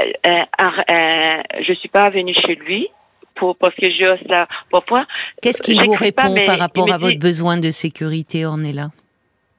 euh, 0.00 0.44
euh, 0.60 1.42
je 1.60 1.72
suis 1.74 1.88
pas 1.88 2.10
venue 2.10 2.34
chez 2.34 2.54
lui 2.54 2.88
pour 3.36 3.56
parce 3.56 3.74
que 3.74 3.90
je 3.90 4.16
ça 4.28 4.44
parfois. 4.70 5.06
Qu'est-ce 5.42 5.62
qu'il 5.62 5.82
vous 5.82 5.92
répond 5.92 6.34
par 6.46 6.58
rapport 6.58 6.92
à 6.92 6.98
votre 6.98 7.18
besoin 7.18 7.56
de 7.56 7.70
sécurité, 7.70 8.42
là 8.42 8.90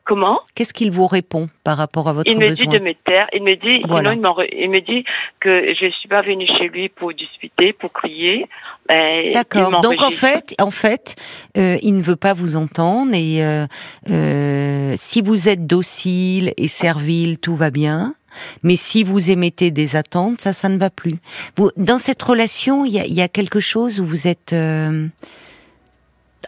Comment? 0.05 0.41
Qu'est-ce 0.53 0.73
qu'il 0.73 0.91
vous 0.91 1.07
répond 1.07 1.49
par 1.63 1.77
rapport 1.77 2.07
à 2.07 2.13
votre 2.13 2.31
besoin 2.31 2.45
Il 2.45 2.49
me 2.49 2.53
dit 2.53 2.67
de 2.67 2.79
me 2.79 2.93
taire. 2.93 3.27
Il 3.33 3.41
me 3.41 3.55
dit, 3.55 3.81
il, 3.81 4.69
me 4.69 4.79
dit 4.79 5.03
que 5.39 5.73
je 5.73 5.89
suis 5.89 6.07
pas 6.07 6.21
venue 6.21 6.45
chez 6.45 6.67
lui 6.67 6.89
pour 6.89 7.11
discuter, 7.11 7.73
pour 7.73 7.91
crier. 7.91 8.47
D'accord. 8.87 9.81
Donc 9.81 9.99
en 10.03 10.11
fait, 10.11 10.53
en 10.61 10.69
fait, 10.69 11.15
euh, 11.57 11.77
il 11.81 11.97
ne 11.97 12.03
veut 12.03 12.15
pas 12.15 12.33
vous 12.33 12.55
entendre 12.55 13.15
et 13.15 13.43
euh, 13.43 13.65
euh, 14.11 14.93
si 14.95 15.23
vous 15.23 15.49
êtes 15.49 15.65
docile 15.65 16.53
et 16.57 16.67
servile, 16.67 17.39
tout 17.39 17.55
va 17.55 17.71
bien. 17.71 18.13
Mais 18.63 18.75
si 18.75 19.03
vous 19.03 19.29
émettez 19.29 19.71
des 19.71 19.95
attentes, 19.95 20.41
ça, 20.41 20.53
ça 20.53 20.69
ne 20.69 20.77
va 20.77 20.89
plus. 20.89 21.15
Vous, 21.57 21.71
dans 21.77 21.99
cette 21.99 22.21
relation, 22.21 22.85
il 22.85 22.93
y 22.93 22.99
a, 22.99 23.05
y 23.05 23.21
a, 23.21 23.27
quelque 23.27 23.59
chose 23.59 23.99
où 23.99 24.05
vous 24.05 24.27
êtes 24.27 24.53
un 24.53 25.09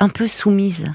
peu 0.10 0.28
soumise 0.28 0.92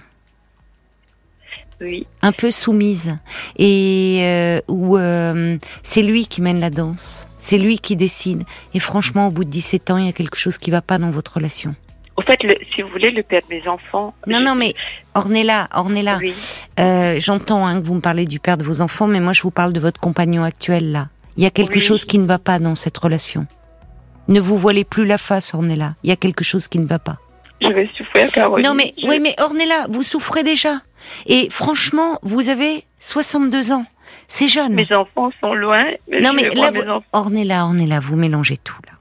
un 2.20 2.32
peu 2.32 2.50
soumise, 2.50 3.16
et 3.58 4.18
euh, 4.22 4.60
où 4.68 4.96
euh, 4.96 5.58
c'est 5.82 6.02
lui 6.02 6.26
qui 6.26 6.40
mène 6.40 6.60
la 6.60 6.70
danse, 6.70 7.28
c'est 7.38 7.58
lui 7.58 7.78
qui 7.78 7.96
décide. 7.96 8.44
Et 8.74 8.80
franchement, 8.80 9.28
au 9.28 9.30
bout 9.30 9.44
de 9.44 9.50
17 9.50 9.90
ans, 9.90 9.96
il 9.98 10.06
y 10.06 10.08
a 10.08 10.12
quelque 10.12 10.36
chose 10.36 10.58
qui 10.58 10.70
va 10.70 10.82
pas 10.82 10.98
dans 10.98 11.10
votre 11.10 11.34
relation. 11.34 11.74
Au 12.16 12.22
fait, 12.22 12.38
si 12.74 12.82
vous 12.82 12.88
voulez, 12.88 13.10
le 13.10 13.22
père 13.22 13.40
de 13.48 13.54
mes 13.54 13.66
enfants. 13.66 14.14
Non, 14.26 14.40
non, 14.40 14.54
mais 14.54 14.74
Ornella, 15.14 15.68
Ornella, 15.74 16.18
oui. 16.20 16.34
euh, 16.78 17.16
j'entends 17.18 17.66
hein, 17.66 17.80
que 17.80 17.86
vous 17.86 17.94
me 17.94 18.00
parlez 18.00 18.26
du 18.26 18.38
père 18.38 18.58
de 18.58 18.64
vos 18.64 18.80
enfants, 18.82 19.06
mais 19.06 19.20
moi 19.20 19.32
je 19.32 19.42
vous 19.42 19.50
parle 19.50 19.72
de 19.72 19.80
votre 19.80 20.00
compagnon 20.00 20.42
actuel 20.44 20.92
là. 20.92 21.08
Il 21.36 21.42
y 21.42 21.46
a 21.46 21.50
quelque 21.50 21.80
chose 21.80 22.04
qui 22.04 22.18
ne 22.18 22.26
va 22.26 22.38
pas 22.38 22.58
dans 22.58 22.74
cette 22.74 22.98
relation. 22.98 23.46
Ne 24.28 24.40
vous 24.40 24.58
voilez 24.58 24.84
plus 24.84 25.06
la 25.06 25.18
face, 25.18 25.54
Ornella. 25.54 25.94
Il 26.02 26.10
y 26.10 26.12
a 26.12 26.16
quelque 26.16 26.44
chose 26.44 26.68
qui 26.68 26.78
ne 26.78 26.86
va 26.86 26.98
pas. 26.98 27.16
Je 27.60 27.68
vais 27.68 27.88
souffrir, 27.96 28.30
Caroline. 28.30 28.66
Non, 28.66 28.74
mais, 28.74 28.92
oui, 29.04 29.18
mais 29.20 29.34
Ornella, 29.40 29.86
vous 29.88 30.02
souffrez 30.02 30.42
déjà. 30.42 30.80
Et 31.26 31.48
franchement, 31.50 32.18
vous 32.22 32.48
avez 32.48 32.84
62 33.00 33.72
ans. 33.72 33.84
C'est 34.28 34.48
jeune. 34.48 34.74
Mes 34.74 34.92
enfants 34.92 35.30
sont 35.40 35.54
loin. 35.54 35.86
non, 36.10 36.32
mais 36.34 36.50
là, 36.50 36.70
vous, 36.70 37.02
Ornella, 37.12 37.64
Ornella, 37.64 38.00
vous 38.00 38.16
mélangez 38.16 38.56
tout, 38.58 38.76
là. 38.86 38.92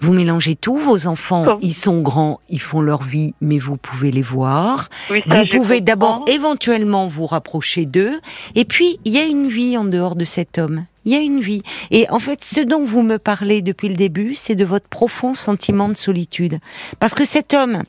Vous 0.00 0.12
mélangez 0.12 0.56
tout, 0.56 0.76
vos 0.76 1.06
enfants, 1.06 1.58
ils 1.60 1.74
sont 1.74 2.00
grands, 2.00 2.40
ils 2.48 2.60
font 2.60 2.80
leur 2.80 3.02
vie, 3.02 3.34
mais 3.40 3.58
vous 3.58 3.76
pouvez 3.76 4.10
les 4.10 4.22
voir. 4.22 4.88
vous 5.08 5.46
pouvez 5.50 5.80
d'abord 5.80 6.24
éventuellement 6.26 7.08
vous 7.08 7.26
rapprocher 7.26 7.86
d'eux. 7.86 8.20
Et 8.54 8.64
puis, 8.64 8.98
il 9.04 9.12
y 9.12 9.18
a 9.18 9.24
une 9.24 9.48
vie 9.48 9.76
en 9.76 9.84
dehors 9.84 10.16
de 10.16 10.24
cet 10.24 10.58
homme. 10.58 10.86
Il 11.04 11.12
y 11.12 11.16
a 11.16 11.20
une 11.20 11.40
vie. 11.40 11.62
Et 11.90 12.08
en 12.10 12.20
fait, 12.20 12.44
ce 12.44 12.60
dont 12.60 12.84
vous 12.84 13.02
me 13.02 13.18
parlez 13.18 13.60
depuis 13.60 13.88
le 13.88 13.96
début, 13.96 14.34
c'est 14.34 14.54
de 14.54 14.64
votre 14.64 14.88
profond 14.88 15.34
sentiment 15.34 15.88
de 15.88 15.96
solitude. 15.96 16.58
Parce 17.00 17.14
que 17.14 17.24
cet 17.24 17.54
homme, 17.54 17.82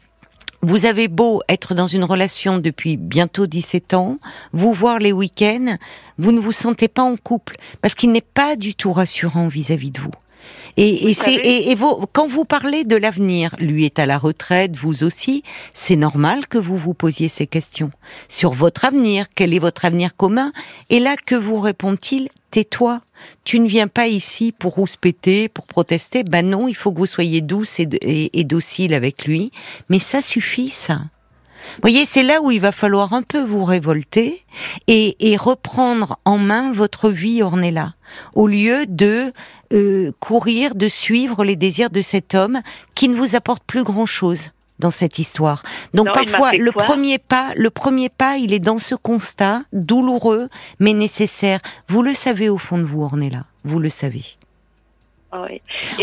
vous 0.64 0.86
avez 0.86 1.10
beau 1.10 1.42
être 1.50 1.76
dans 1.76 1.88
une 1.88 2.06
relation 2.06 2.58
depuis 2.58 2.96
bientôt 2.96 3.48
17 3.48 3.94
ans, 3.94 4.18
vous 4.54 4.74
voir 4.74 4.98
les 4.98 5.12
week-ends, 5.12 5.78
vous 6.18 6.32
ne 6.32 6.40
vous 6.40 6.54
sentez 6.54 6.88
pas 6.88 7.04
en 7.04 7.18
couple 7.18 7.58
parce 7.82 7.96
qu'il 7.96 8.12
n'est 8.12 8.22
pas 8.22 8.56
du 8.56 8.74
tout 8.74 8.94
rassurant 8.94 9.48
vis-à-vis 9.50 9.92
de 9.92 10.00
vous. 10.00 10.12
Et, 10.78 11.10
et 11.10 11.14
c'est 11.14 11.36
et, 11.36 11.76
vous, 11.76 12.06
quand 12.14 12.28
vous 12.28 12.46
parlez 12.46 12.84
de 12.84 12.96
l'avenir, 12.96 13.56
lui 13.60 13.86
est 13.86 14.00
à 14.00 14.06
la 14.06 14.18
retraite, 14.18 14.76
vous 14.76 15.04
aussi, 15.04 15.44
c'est 15.74 15.96
normal 15.96 16.48
que 16.48 16.58
vous 16.58 16.78
vous 16.78 16.94
posiez 16.94 17.30
ces 17.30 17.48
questions 17.48 17.92
sur 18.28 18.54
votre 18.54 18.86
avenir. 18.86 19.28
Quel 19.36 19.54
est 19.54 19.60
votre 19.60 19.86
avenir 19.86 20.16
commun? 20.16 20.52
Et 20.90 21.00
là, 21.00 21.16
que 21.16 21.36
vous 21.36 21.60
répond-il? 21.60 22.30
Tais-toi. 22.52 23.02
Tu 23.44 23.60
ne 23.60 23.68
viens 23.68 23.88
pas 23.88 24.08
ici 24.08 24.52
pour 24.52 24.76
rouspéter, 24.76 25.50
pour 25.50 25.66
protester. 25.66 26.24
Ben 26.24 26.48
non, 26.48 26.68
il 26.68 26.76
faut 26.76 26.92
que 26.92 27.00
vous 27.00 27.06
soyez 27.08 27.42
douce 27.42 27.80
et, 27.80 27.90
et 28.40 28.44
docile 28.44 28.94
avec 28.94 29.26
lui. 29.26 29.52
Mais 29.90 30.00
ça 30.00 30.22
suffit, 30.22 30.70
ça. 30.70 31.02
Vous 31.76 31.82
voyez, 31.82 32.06
c'est 32.06 32.24
là 32.24 32.42
où 32.42 32.52
il 32.52 32.60
va 32.60 32.72
falloir 32.72 33.14
un 33.14 33.22
peu 33.22 33.42
vous 33.42 33.66
révolter 33.66 34.44
et, 34.88 35.32
et 35.32 35.38
reprendre 35.38 36.20
en 36.26 36.38
main 36.38 36.72
votre 36.74 37.10
vie 37.10 37.42
Ornella, 37.42 37.94
au 38.34 38.48
lieu 38.48 38.86
de 38.88 39.34
euh, 39.74 40.12
courir, 40.20 40.76
de 40.76 40.88
suivre 40.88 41.44
les 41.44 41.56
désirs 41.56 41.90
de 41.90 42.02
cet 42.02 42.36
homme 42.36 42.62
qui 42.96 43.10
ne 43.10 43.16
vous 43.16 43.36
apporte 43.36 43.64
plus 43.64 43.84
grand-chose 43.84 44.52
dans 44.80 44.92
cette 44.92 45.20
histoire. 45.20 45.64
Donc 45.94 46.08
parfois 46.14 46.52
le 46.54 46.72
premier 46.72 47.18
pas, 47.18 47.52
le 47.56 47.70
premier 47.70 48.10
pas, 48.10 48.38
il 48.38 48.54
est 48.54 48.60
dans 48.60 48.78
ce 48.78 48.96
constat 48.96 49.64
douloureux 49.72 50.50
mais 50.80 50.94
nécessaire. 50.94 51.60
Vous 51.88 52.02
le 52.02 52.14
savez 52.14 52.50
au 52.50 52.58
fond 52.58 52.78
de 52.78 52.84
vous 52.84 53.04
Ornella, 53.04 53.46
vous 53.64 53.80
le 53.80 53.90
savez. 53.90 54.38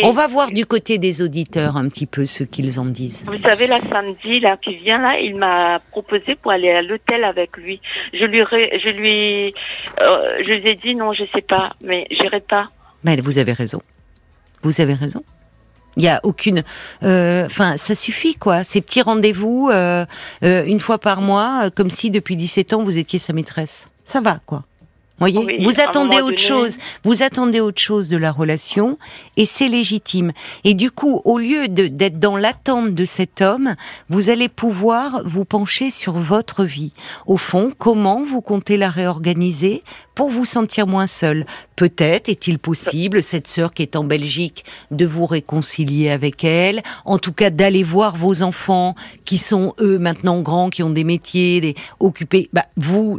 On 0.03 0.13
va 0.13 0.27
voir 0.27 0.51
du 0.51 0.67
côté 0.67 0.99
des 0.99 1.23
auditeurs 1.23 1.77
un 1.77 1.89
petit 1.89 2.07
peu 2.07 2.27
ce 2.27 2.45
qu'ils 2.45 2.79
en 2.81 2.85
disent. 2.85 3.25
Vous 3.27 3.41
savez, 3.43 3.67
la 3.67 3.81
samedi, 3.81 4.41
là, 4.41 4.57
qui 4.57 4.77
vient, 4.77 4.99
là, 4.99 5.19
il 5.21 5.37
m'a 5.37 5.81
proposé 5.91 6.35
pour 6.37 6.53
aller 6.53 6.71
à 6.71 6.83
l'hôtel 6.83 7.25
avec 7.25 7.57
lui. 7.57 7.81
Je 8.13 8.25
lui, 8.25 8.39
je 8.41 8.91
lui, 8.91 9.55
euh, 10.01 10.43
je 10.45 10.53
lui 10.53 10.69
ai 10.69 10.75
dit 10.77 10.95
non, 10.95 11.13
je 11.13 11.25
sais 11.35 11.43
pas, 11.43 11.73
mais 11.83 12.07
j'irai 12.11 12.41
pas. 12.41 12.69
Mais 13.05 13.17
vous 13.21 13.39
avez 13.39 13.53
raison. 13.53 13.81
Vous 14.63 14.81
avez 14.81 14.95
raison. 14.95 15.23
Il 15.97 16.05
y 16.05 16.09
a 16.09 16.21
aucune, 16.23 16.63
euh, 17.03 17.47
enfin, 17.47 17.77
ça 17.77 17.95
suffit 17.95 18.35
quoi. 18.35 18.63
Ces 18.63 18.81
petits 18.81 19.03
rendez-vous 19.03 19.71
euh, 19.73 20.05
une 20.43 20.79
fois 20.79 20.99
par 20.99 21.21
mois, 21.21 21.69
comme 21.75 21.91
si 21.91 22.11
depuis 22.11 22.37
17 22.37 22.75
ans 22.75 22.85
vous 22.85 22.97
étiez 22.97 23.19
sa 23.19 23.33
maîtresse. 23.33 23.89
Ça 24.05 24.21
va 24.21 24.39
quoi 24.47 24.65
voyez, 25.21 25.59
vous 25.63 25.81
attendez 25.81 26.21
autre 26.21 26.41
chose, 26.41 26.79
vous 27.05 27.23
attendez 27.23 27.61
autre 27.61 27.81
chose 27.81 28.09
de 28.09 28.17
la 28.17 28.33
relation, 28.33 28.99
et 29.37 29.47
c'est 29.47 29.69
légitime. 29.69 30.33
Et 30.65 30.75
du 30.75 30.91
coup, 30.91 31.21
au 31.25 31.39
lieu 31.39 31.69
d'être 31.69 32.19
dans 32.19 32.37
l'attente 32.37 32.95
de 32.95 33.05
cet 33.05 33.41
homme, 33.41 33.75
vous 34.09 34.31
allez 34.31 34.49
pouvoir 34.49 35.23
vous 35.25 35.45
pencher 35.45 35.91
sur 35.91 36.15
votre 36.15 36.65
vie. 36.65 36.93
Au 37.27 37.37
fond, 37.37 37.73
comment 37.79 38.25
vous 38.25 38.41
comptez 38.41 38.77
la 38.77 38.91
réorganiser 38.91 39.83
pour 40.15 40.31
vous 40.31 40.45
sentir 40.45 40.87
moins 40.87 41.07
seul? 41.07 41.47
Peut-être 41.77 42.29
est-il 42.29 42.59
possible, 42.59 43.23
cette 43.23 43.47
sœur 43.47 43.73
qui 43.73 43.83
est 43.83 43.97
en 43.97 44.05
Belgique, 44.05 44.65
de 44.91 45.07
vous 45.07 45.27
réconcilier 45.27 46.11
avec 46.11 46.45
elle, 46.45 46.83
en 47.05 47.19
tout 47.19 47.33
cas 47.33 47.51
d'aller 47.51 47.83
voir 47.83 48.17
vos 48.17 48.43
enfants 48.43 48.95
qui 49.25 49.39
sont 49.39 49.75
eux 49.81 49.99
maintenant 49.99 50.41
grands, 50.41 50.71
qui 50.71 50.83
ont 50.83 50.91
des 50.91 51.05
métiers, 51.05 51.61
des 51.61 51.75
occupés. 51.99 52.49
Bah, 52.53 52.67
vous 52.77 53.19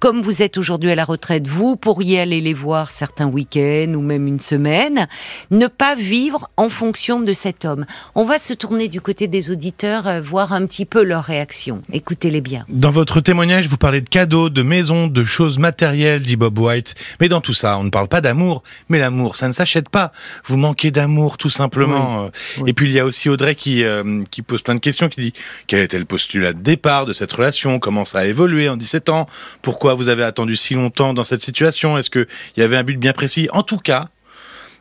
comme 0.00 0.22
vous 0.22 0.42
êtes 0.42 0.56
aujourd'hui 0.56 0.90
à 0.90 0.94
la 0.94 1.04
retraite, 1.04 1.46
vous 1.46 1.76
pourriez 1.76 2.20
aller 2.20 2.40
les 2.40 2.54
voir 2.54 2.90
certains 2.90 3.26
week-ends 3.26 3.92
ou 3.94 4.00
même 4.00 4.26
une 4.26 4.40
semaine, 4.40 5.06
ne 5.50 5.66
pas 5.66 5.94
vivre 5.94 6.48
en 6.56 6.70
fonction 6.70 7.20
de 7.20 7.34
cet 7.34 7.66
homme. 7.66 7.84
On 8.14 8.24
va 8.24 8.38
se 8.38 8.54
tourner 8.54 8.88
du 8.88 9.02
côté 9.02 9.28
des 9.28 9.50
auditeurs, 9.50 10.06
euh, 10.06 10.22
voir 10.22 10.54
un 10.54 10.64
petit 10.64 10.86
peu 10.86 11.04
leur 11.04 11.24
réaction. 11.24 11.82
Écoutez-les 11.92 12.40
bien. 12.40 12.64
Dans 12.70 12.90
votre 12.90 13.20
témoignage, 13.20 13.68
vous 13.68 13.76
parlez 13.76 14.00
de 14.00 14.08
cadeaux, 14.08 14.48
de 14.48 14.62
maisons, 14.62 15.06
de 15.06 15.22
choses 15.22 15.58
matérielles, 15.58 16.22
dit 16.22 16.36
Bob 16.36 16.58
White. 16.58 16.94
Mais 17.20 17.28
dans 17.28 17.42
tout 17.42 17.54
ça, 17.54 17.76
on 17.76 17.84
ne 17.84 17.90
parle 17.90 18.08
pas 18.08 18.22
d'amour. 18.22 18.62
Mais 18.88 18.98
l'amour, 18.98 19.36
ça 19.36 19.48
ne 19.48 19.52
s'achète 19.52 19.90
pas. 19.90 20.12
Vous 20.46 20.56
manquez 20.56 20.90
d'amour, 20.90 21.36
tout 21.36 21.50
simplement. 21.50 22.24
Euh. 22.24 22.64
Et 22.66 22.72
puis 22.72 22.88
il 22.88 22.92
y 22.92 23.00
a 23.00 23.04
aussi 23.04 23.28
Audrey 23.28 23.54
qui, 23.54 23.84
euh, 23.84 24.22
qui 24.30 24.40
pose 24.40 24.62
plein 24.62 24.74
de 24.74 24.80
questions, 24.80 25.10
qui 25.10 25.20
dit 25.20 25.32
quel 25.66 25.80
était 25.80 25.98
le 25.98 26.06
postulat 26.06 26.54
de 26.54 26.62
départ 26.62 27.04
de 27.04 27.12
cette 27.12 27.32
relation, 27.32 27.78
comment 27.78 28.06
ça 28.06 28.20
a 28.20 28.24
évolué 28.24 28.70
en 28.70 28.78
17 28.78 29.10
ans, 29.10 29.26
pourquoi 29.60 29.89
vous 29.94 30.08
avez 30.08 30.24
attendu 30.24 30.56
si 30.56 30.74
longtemps 30.74 31.14
dans 31.14 31.24
cette 31.24 31.42
situation, 31.42 31.98
est-ce 31.98 32.10
qu'il 32.10 32.26
y 32.56 32.62
avait 32.62 32.76
un 32.76 32.84
but 32.84 32.98
bien 32.98 33.12
précis? 33.12 33.48
En 33.52 33.62
tout 33.62 33.78
cas, 33.78 34.08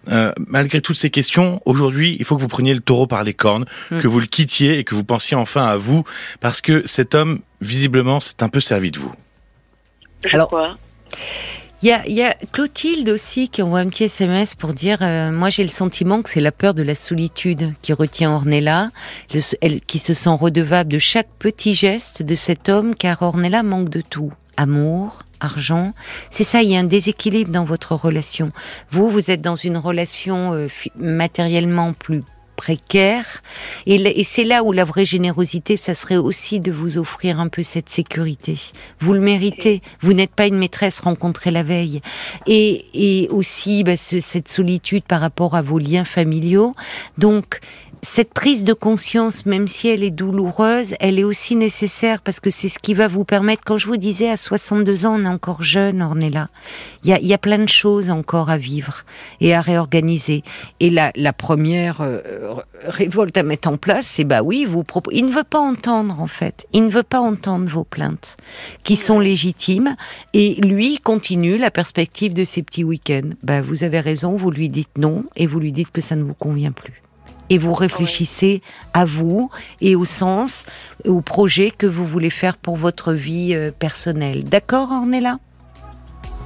euh, 0.10 0.32
malgré 0.48 0.82
toutes 0.82 0.98
ces 0.98 1.10
questions, 1.10 1.62
aujourd'hui, 1.66 2.16
il 2.20 2.26
faut 2.26 2.36
que 2.36 2.42
vous 2.42 2.48
preniez 2.48 2.74
le 2.74 2.80
taureau 2.80 3.08
par 3.08 3.24
les 3.24 3.34
cornes, 3.34 3.66
hmm. 3.92 4.00
que 4.00 4.08
vous 4.08 4.20
le 4.20 4.26
quittiez 4.26 4.80
et 4.80 4.84
que 4.84 4.96
vous 4.96 5.04
pensiez 5.04 5.36
enfin 5.36 5.66
à 5.66 5.78
vous, 5.78 6.04
parce 6.40 6.62
que 6.62 6.84
cet 6.86 7.16
homme, 7.16 7.40
visiblement, 7.62 8.20
s'est 8.20 8.42
un 8.42 8.50
peu 8.50 8.60
servi 8.60 8.92
de 8.92 9.00
vous. 9.00 9.14
Alors, 10.34 10.52
il 11.82 11.88
y 11.88 11.94
a, 11.94 12.06
y 12.08 12.22
a, 12.22 12.36
Clotilde 12.52 13.08
aussi 13.08 13.48
qui 13.48 13.62
envoie 13.62 13.80
un 13.80 13.88
petit 13.88 14.04
SMS 14.04 14.54
pour 14.54 14.74
dire 14.74 14.98
euh, 15.02 15.32
moi 15.32 15.50
j'ai 15.50 15.64
le 15.64 15.70
sentiment 15.70 16.22
que 16.22 16.30
c'est 16.30 16.42
la 16.42 16.52
peur 16.52 16.74
de 16.74 16.84
la 16.84 16.94
solitude 16.94 17.72
qui 17.82 17.94
retient 17.94 18.34
Ornella, 18.34 18.90
elle, 19.62 19.80
qui 19.80 19.98
se 19.98 20.14
sent 20.14 20.30
redevable 20.30 20.92
de 20.92 21.00
chaque 21.00 21.30
petit 21.40 21.74
geste 21.74 22.22
de 22.22 22.36
cet 22.36 22.68
homme 22.68 22.96
car 22.96 23.22
Ornella 23.22 23.64
manque 23.64 23.90
de 23.90 24.02
tout 24.02 24.34
amour, 24.60 25.24
argent. 25.40 25.94
C'est 26.30 26.44
ça, 26.44 26.62
il 26.62 26.70
y 26.70 26.76
a 26.76 26.80
un 26.80 26.84
déséquilibre 26.84 27.52
dans 27.52 27.64
votre 27.64 27.96
relation. 27.96 28.52
Vous, 28.92 29.10
vous 29.10 29.32
êtes 29.32 29.42
dans 29.42 29.56
une 29.56 29.78
relation 29.78 30.54
euh, 30.54 30.68
matériellement 30.98 31.94
plus 31.94 32.22
précaire. 32.60 33.42
Et, 33.86 34.24
c'est 34.26 34.44
là 34.44 34.64
où 34.64 34.74
la 34.74 34.84
vraie 34.84 35.06
générosité, 35.06 35.78
ça 35.78 35.96
serait 35.96 36.18
aussi 36.18 36.60
de 36.60 36.74
vous 36.74 36.98
offrir 36.98 37.40
un 37.40 37.48
peu 37.48 37.64
cette 37.64 37.90
sécurité. 37.90 38.60
Vous 39.00 39.14
le 39.14 39.22
méritez. 39.22 39.82
Vous 40.02 40.12
n'êtes 40.12 40.36
pas 40.36 40.46
une 40.46 40.58
maîtresse 40.58 41.00
rencontrée 41.00 41.52
la 41.52 41.64
veille. 41.64 42.02
Et, 42.48 43.30
aussi 43.32 43.86
bah, 43.86 43.96
cette 43.96 44.50
solitude 44.50 45.06
par 45.06 45.22
rapport 45.22 45.56
à 45.56 45.62
vos 45.62 45.80
liens 45.80 46.04
familiaux. 46.04 46.76
Donc, 47.18 47.62
cette 48.02 48.34
prise 48.34 48.64
de 48.64 48.74
conscience, 48.74 49.46
même 49.46 49.68
si 49.68 49.88
elle 49.88 50.04
est 50.04 50.12
douloureuse, 50.12 50.96
elle 51.00 51.20
est 51.20 51.24
aussi 51.24 51.56
nécessaire 51.56 52.22
parce 52.22 52.40
que 52.40 52.50
c'est 52.50 52.70
ce 52.70 52.80
qui 52.80 52.94
va 52.94 53.08
vous 53.08 53.26
permettre, 53.26 53.64
quand 53.66 53.78
je 53.78 53.88
vous 53.88 53.98
disais 53.98 54.30
à 54.30 54.38
62 54.38 55.06
ans, 55.06 55.20
on 55.20 55.26
est 55.26 55.30
encore 55.30 55.64
jeune, 55.64 56.02
Ornella, 56.02 56.50
il 57.04 57.10
y 57.10 57.14
a, 57.14 57.20
y 57.20 57.34
a 57.34 57.38
plein 57.38 57.60
de 57.60 57.70
choses 57.70 58.10
encore 58.10 58.50
à 58.50 58.58
vivre 58.58 59.04
et 59.42 59.54
à 59.54 59.62
réorganiser. 59.62 60.44
Et 60.80 60.90
la, 60.90 61.12
la 61.16 61.34
première 61.34 62.02
euh, 62.02 62.22
révolte 62.86 63.38
à 63.38 63.44
mettre 63.44 63.68
en 63.68 63.78
place, 63.78 64.08
c'est 64.08 64.24
bah 64.24 64.42
oui, 64.42 64.66
vous 64.66 64.84
il 65.12 65.26
ne 65.26 65.32
veut 65.32 65.44
pas 65.44 65.60
entendre 65.60 66.22
en 66.22 66.28
fait, 66.28 66.68
il 66.74 66.86
ne 66.86 66.90
veut 66.90 67.04
pas 67.04 67.20
entendre 67.20 67.70
vos 67.70 67.84
plaintes 67.84 68.38
qui 68.84 68.96
sont 68.96 69.20
légitimes 69.20 69.96
et 70.34 70.56
lui 70.56 71.00
continue 71.00 71.58
la 71.58 71.72
perspective 71.72 72.34
de 72.34 72.44
ses 72.44 72.64
petits 72.64 72.84
week-ends. 72.84 73.32
Bah 73.44 73.62
vous 73.62 73.84
avez 73.84 74.00
raison, 74.00 74.36
vous 74.36 74.52
lui 74.52 74.70
dites 74.70 74.98
non 74.98 75.26
et 75.36 75.48
vous 75.48 75.60
lui 75.60 75.72
dites 75.72 75.92
que 75.92 76.02
ça 76.02 76.16
ne 76.16 76.24
vous 76.24 76.34
convient 76.34 76.72
plus 76.72 77.02
et 77.50 77.58
vous 77.58 77.74
réfléchissez 77.74 78.62
à 78.94 79.06
vous 79.06 79.50
et 79.82 79.96
au 79.96 80.06
sens, 80.06 80.66
au 81.06 81.22
projet 81.22 81.72
que 81.72 81.86
vous 81.86 82.06
voulez 82.06 82.30
faire 82.30 82.58
pour 82.58 82.76
votre 82.76 83.14
vie 83.14 83.54
euh, 83.54 83.72
personnelle. 83.72 84.44
D'accord, 84.44 84.90
Ornella? 84.92 85.38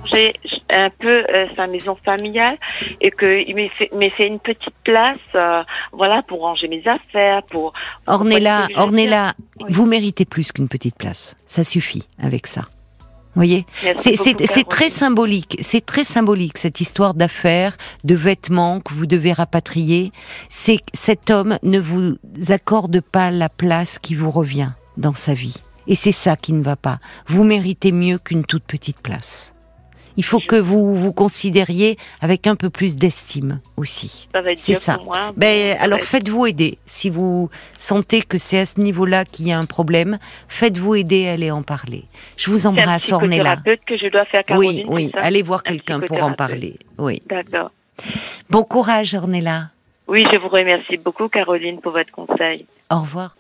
J'ai 0.06 0.34
un 0.70 0.90
peu 0.90 1.24
euh, 1.30 1.48
sa 1.56 1.68
maison 1.68 1.98
familiale 2.04 2.58
et 3.00 3.12
qu'il 3.12 3.56
m'ait 3.56 3.70
fait, 3.70 3.90
fait, 4.18 4.28
une 4.28 4.40
petite 4.40 4.76
place, 4.84 5.18
euh, 5.36 5.64
voilà, 5.92 6.22
pour 6.24 6.42
ranger 6.42 6.68
mes 6.68 6.84
affaires, 6.88 7.44
pour. 7.44 7.74
Ornella, 8.06 8.68
Ornella, 8.76 9.34
vous 9.70 9.86
méritez 9.86 10.26
plus 10.26 10.52
qu'une 10.52 10.68
petite 10.68 10.98
place. 10.98 11.36
Ça 11.48 11.64
suffit 11.64 12.08
avec 12.22 12.48
ça 12.48 12.64
voyez 13.36 13.66
C'est 13.98 14.68
très 14.68 14.90
symbolique, 14.90 15.58
c'est 15.62 15.86
très 15.86 16.04
symbolique 16.04 16.58
cette 16.58 16.82
histoire 16.82 17.14
d'affaires, 17.14 17.78
de 18.04 18.16
vêtements 18.16 18.80
que 18.80 18.94
vous 18.94 19.06
devez 19.06 19.34
rapatrier. 19.34 20.12
C'est 20.50 20.80
cet 20.94 21.30
homme 21.30 21.58
ne 21.64 21.80
vous 21.80 22.18
accorde 22.50 23.02
pas 23.02 23.32
la 23.32 23.50
place 23.50 24.00
qui 24.00 24.16
vous 24.16 24.32
revient 24.32 24.72
dans 24.98 25.16
sa 25.16 25.34
vie. 25.34 25.58
Et 25.88 25.96
c'est 25.96 26.12
ça 26.12 26.36
qui 26.36 26.54
ne 26.54 26.64
va 26.64 26.76
pas. 26.76 27.00
Vous 27.28 27.44
méritez 27.44 27.92
mieux 27.92 28.18
qu'une 28.18 28.46
toute 28.46 28.64
petite 28.64 29.00
place 29.00 29.54
il 30.18 30.24
faut 30.24 30.40
que 30.40 30.56
vous 30.56 30.96
vous 30.96 31.14
considériez 31.14 31.98
avec 32.22 32.48
un 32.48 32.56
peu 32.56 32.70
plus 32.70 32.96
d'estime 32.96 33.60
aussi. 33.78 34.28
C'est 34.56 34.76
ça. 34.76 34.98
Moi, 35.04 35.34
ben, 35.36 35.78
alors 35.80 36.00
faites-vous 36.00 36.48
aider. 36.48 36.78
Si 36.86 37.10
vous 37.10 37.50
sentez 37.78 38.22
que 38.22 38.38
c'est 38.38 38.60
à 38.60 38.66
ce 38.66 38.80
niveau-là 38.80 39.26
qu'il 39.26 39.48
y 39.48 39.52
a 39.52 39.58
un 39.58 39.66
problème, 39.66 40.20
faites-vous 40.48 40.96
aider 40.96 41.28
à 41.28 41.34
aller 41.34 41.52
en 41.52 41.64
parler. 41.64 42.06
Je 42.38 42.52
vous 42.52 42.68
embrasse, 42.68 43.12
Ornella. 43.12 43.58
que 43.86 43.98
je 43.98 44.08
dois 44.08 44.26
faire, 44.26 44.44
Oui, 44.52 44.86
oui. 44.88 45.12
Allez 45.16 45.42
voir 45.42 45.64
quelqu'un 45.64 46.00
pour 46.00 46.22
en 46.24 46.34
parler. 46.34 46.78
Oui. 46.98 47.22
D'accord. 47.30 47.72
Bon 48.50 48.64
courage, 48.64 49.14
Ornella. 49.16 49.70
Oui, 50.08 50.26
je 50.32 50.38
vous 50.38 50.50
remercie 50.50 50.98
beaucoup, 50.98 51.30
Caroline, 51.30 51.80
pour 51.80 51.94
votre 51.94 52.12
conseil. 52.12 52.66
Au 52.90 53.00
revoir. 53.00 53.36